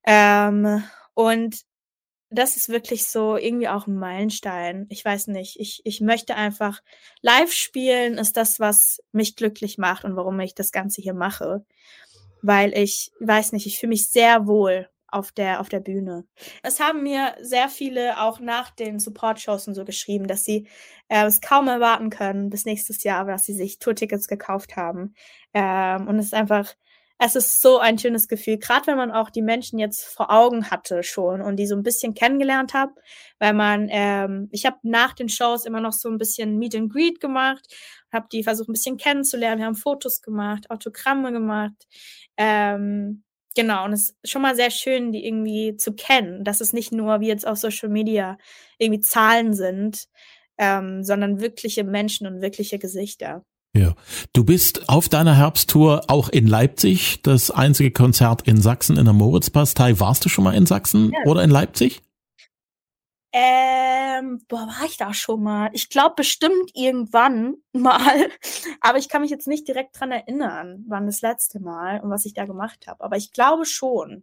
Ähm, 0.07 0.83
und 1.15 1.65
das 2.31 2.57
ist 2.57 2.69
wirklich 2.69 3.07
so 3.07 3.37
irgendwie 3.37 3.69
auch 3.69 3.87
ein 3.87 3.97
Meilenstein. 3.97 4.87
Ich 4.89 5.05
weiß 5.05 5.29
nicht. 5.29 5.61
Ich, 5.61 5.83
ich 5.85 6.01
möchte 6.01 6.35
einfach 6.35 6.83
live 7.23 7.53
spielen, 7.53 8.19
ist 8.19 8.37
das, 8.37 8.59
was 8.59 9.01
mich 9.13 9.37
glücklich 9.37 9.79
macht 9.79 10.05
und 10.05 10.17
warum 10.17 10.41
ich 10.41 10.55
das 10.55 10.73
Ganze 10.73 11.01
hier 11.03 11.15
mache. 11.15 11.65
Weil 12.43 12.77
ich 12.77 13.13
weiß 13.21 13.53
nicht, 13.53 13.67
ich 13.67 13.79
fühle 13.79 13.91
mich 13.91 14.11
sehr 14.11 14.47
wohl 14.47 14.89
auf 15.15 15.33
der, 15.33 15.61
auf 15.61 15.69
der 15.69 15.81
Bühne. 15.81 16.27
Es 16.63 16.81
haben 16.81 17.03
mir 17.03 17.35
sehr 17.41 17.69
viele 17.69 18.21
auch 18.21 18.41
nach 18.41 18.71
den 18.71 18.99
Support-Shows 18.99 19.69
und 19.69 19.75
so 19.75 19.85
geschrieben, 19.85 20.27
dass 20.27 20.45
sie 20.45 20.69
äh, 21.09 21.25
es 21.25 21.41
kaum 21.41 21.69
erwarten 21.69 22.11
können 22.11 22.51
bis 22.51 22.65
nächstes 22.65 23.03
Jahr, 23.05 23.25
dass 23.25 23.45
sie 23.45 23.55
sich 23.55 23.79
Tourtickets 23.79 24.29
gekauft 24.29 24.77
haben. 24.77 25.15
Ähm, 25.53 26.09
und 26.09 26.19
es 26.19 26.27
ist 26.27 26.35
einfach, 26.35 26.75
es 27.19 27.37
ist 27.37 27.63
so 27.63 27.79
ein 27.79 27.99
schönes 27.99 28.27
Gefühl, 28.27 28.59
gerade 28.59 28.89
wenn 28.89 28.97
man 28.97 29.13
auch 29.13 29.31
die 29.31 29.43
Menschen 29.43 29.79
jetzt 29.79 30.05
vor 30.05 30.31
Augen 30.33 30.71
hatte 30.71 31.03
schon 31.03 31.41
und 31.41 31.57
die 31.57 31.67
so 31.67 31.77
ein 31.77 31.85
bisschen 31.85 32.15
kennengelernt 32.15 32.75
hat, 32.75 32.91
weil 33.39 33.55
man, 33.55 33.89
ähm, 33.91 34.49
ich 34.51 34.67
habe 34.67 34.79
nach 34.83 35.13
den 35.13 35.29
Shows 35.29 35.65
immer 35.65 35.81
noch 35.81 35.93
so 35.93 36.09
ein 36.09 36.19
bisschen 36.19 36.59
Meet 36.59 36.75
and 36.75 36.93
Greet 36.93 37.21
gemacht, 37.21 37.67
habe 38.13 38.27
die 38.33 38.43
versucht 38.43 38.69
ein 38.69 38.73
bisschen 38.73 38.97
kennenzulernen, 38.97 39.61
wir 39.61 39.67
haben 39.67 39.77
Fotos 39.77 40.23
gemacht, 40.23 40.71
Autogramme 40.71 41.33
gemacht. 41.33 41.87
Ähm, 42.37 43.23
Genau, 43.55 43.85
und 43.85 43.93
es 43.93 44.15
ist 44.23 44.31
schon 44.31 44.43
mal 44.43 44.57
sehr 44.57 44.71
schön, 44.71 45.13
die 45.13 45.25
irgendwie 45.25 45.77
zu 45.77 45.93
kennen, 45.93 46.45
dass 46.45 46.61
es 46.61 46.73
nicht 46.73 46.93
nur 46.93 47.21
wie 47.21 47.29
jetzt 47.29 47.47
auf 47.47 47.59
Social 47.59 47.89
Media 47.89 48.37
irgendwie 48.79 49.01
Zahlen 49.01 49.55
sind, 49.55 50.07
ähm, 50.59 51.05
sondern 51.05 51.41
wirkliche 51.41 51.85
Menschen 51.85 52.27
und 52.27 52.41
wirkliche 52.41 52.79
Gesichter. 52.79 53.45
Ja, 53.77 53.95
du 54.33 54.45
bist 54.45 54.89
auf 54.89 55.09
deiner 55.09 55.37
Herbsttour 55.37 56.05
auch 56.07 56.29
in 56.29 56.47
Leipzig, 56.47 57.21
das 57.23 57.51
einzige 57.51 57.91
Konzert 57.91 58.43
in 58.47 58.61
Sachsen 58.61 58.97
in 58.97 59.05
der 59.05 59.15
Moritzbastei. 59.15 59.99
Warst 59.99 60.25
du 60.25 60.29
schon 60.29 60.45
mal 60.45 60.55
in 60.55 60.67
Sachsen 60.67 61.11
ja. 61.13 61.29
oder 61.29 61.43
in 61.43 61.51
Leipzig? 61.51 62.04
Ähm, 63.37 64.45
boah, 64.47 64.69
war 64.69 64.85
ich 64.87 64.97
da 64.97 65.13
schon 65.13 65.43
mal? 65.43 65.69
Ich 65.73 65.89
glaube 65.91 66.15
bestimmt 66.15 66.71
irgendwann 66.75 67.57
mal, 67.73 68.31
aber 68.81 68.99
ich 68.99 69.09
kann 69.09 69.23
mich 69.23 69.31
jetzt 69.31 69.49
nicht 69.49 69.67
direkt 69.67 69.99
dran 69.99 70.13
erinnern, 70.13 70.85
wann 70.87 71.07
das 71.07 71.21
letzte 71.21 71.59
Mal 71.61 72.01
und 72.01 72.11
was 72.11 72.25
ich 72.27 72.35
da 72.35 72.45
gemacht 72.45 72.87
habe. 72.87 73.03
Aber 73.03 73.17
ich 73.17 73.33
glaube 73.33 73.67
schon. 73.67 74.23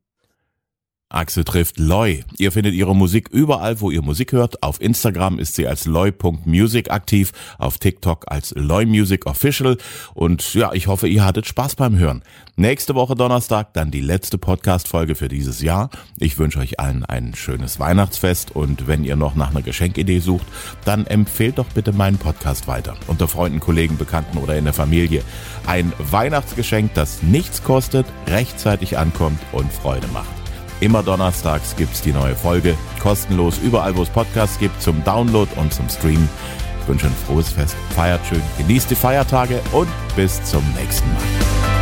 Axel 1.12 1.44
trifft 1.44 1.78
Loy. 1.78 2.24
Ihr 2.38 2.52
findet 2.52 2.74
ihre 2.74 2.96
Musik 2.96 3.30
überall, 3.30 3.82
wo 3.82 3.92
ihr 3.92 4.02
Musik 4.02 4.32
hört. 4.32 4.64
Auf 4.64 4.82
Instagram 4.82 5.40
ist 5.40 5.56
sie 5.56 5.68
als 5.68 5.86
loy.music 5.86 6.90
aktiv, 6.92 7.32
auf 7.58 7.78
TikTok 7.78 8.26
als 8.28 8.54
loymusicofficial 8.56 9.78
und 10.14 10.54
ja, 10.54 10.74
ich 10.74 10.88
hoffe, 10.88 11.08
ihr 11.08 11.26
hattet 11.26 11.46
Spaß 11.46 11.76
beim 11.76 11.98
Hören. 11.98 12.24
Nächste 12.56 12.96
Woche 12.96 13.16
Donnerstag 13.16 13.74
dann 13.74 13.92
die 13.92 14.02
letzte 14.02 14.38
Podcast-Folge 14.38 15.16
für 15.16 15.28
dieses 15.28 15.62
Jahr. 15.62 15.90
Ich 16.18 16.38
wünsche 16.38 16.60
euch 16.60 16.80
allen 16.80 17.06
ein 17.06 17.34
schönes 17.36 17.80
Weihnachtsfest 17.80 18.56
und 18.56 18.88
wenn 18.88 19.04
ihr 19.04 19.16
noch 19.16 19.36
nach 19.36 19.52
einer 19.52 19.62
Geschenkidee 19.62 20.20
sucht, 20.20 20.46
dann 20.86 21.06
empfehlt 21.08 21.58
doch 21.58 21.68
bitte 21.68 21.92
meinen 21.92 22.18
Podcast 22.18 22.68
weiter. 22.68 22.96
Unter 23.08 23.28
Freunden, 23.28 23.60
Kollegen, 23.60 23.98
Bekannten 23.98 24.38
oder 24.38 24.58
in 24.58 24.66
der 24.66 24.74
Familie. 24.74 25.24
Ein 25.66 25.92
Weihnachtsgeschenk, 25.98 26.94
das 26.94 27.24
nichts 27.24 27.64
kostet, 27.64 28.06
rechtzeitig 28.28 28.98
ankommt 28.98 29.40
und 29.52 29.72
Freude 29.72 30.08
macht. 30.08 30.41
Immer 30.82 31.04
donnerstags 31.04 31.76
gibt's 31.76 32.02
die 32.02 32.12
neue 32.12 32.36
Folge. 32.36 32.76
Kostenlos 33.00 33.60
überall, 33.60 33.96
wo 33.96 34.02
es 34.02 34.10
Podcasts 34.10 34.58
gibt, 34.58 34.82
zum 34.82 35.04
Download 35.04 35.50
und 35.56 35.72
zum 35.72 35.88
Streamen. 35.88 36.28
Ich 36.82 36.88
wünsche 36.88 37.06
ein 37.06 37.16
frohes 37.28 37.50
Fest, 37.50 37.76
feiert 37.96 38.26
schön, 38.28 38.42
genießt 38.58 38.90
die 38.90 38.96
Feiertage 38.96 39.62
und 39.72 39.88
bis 40.16 40.44
zum 40.44 40.64
nächsten 40.76 41.08
Mal. 41.14 41.81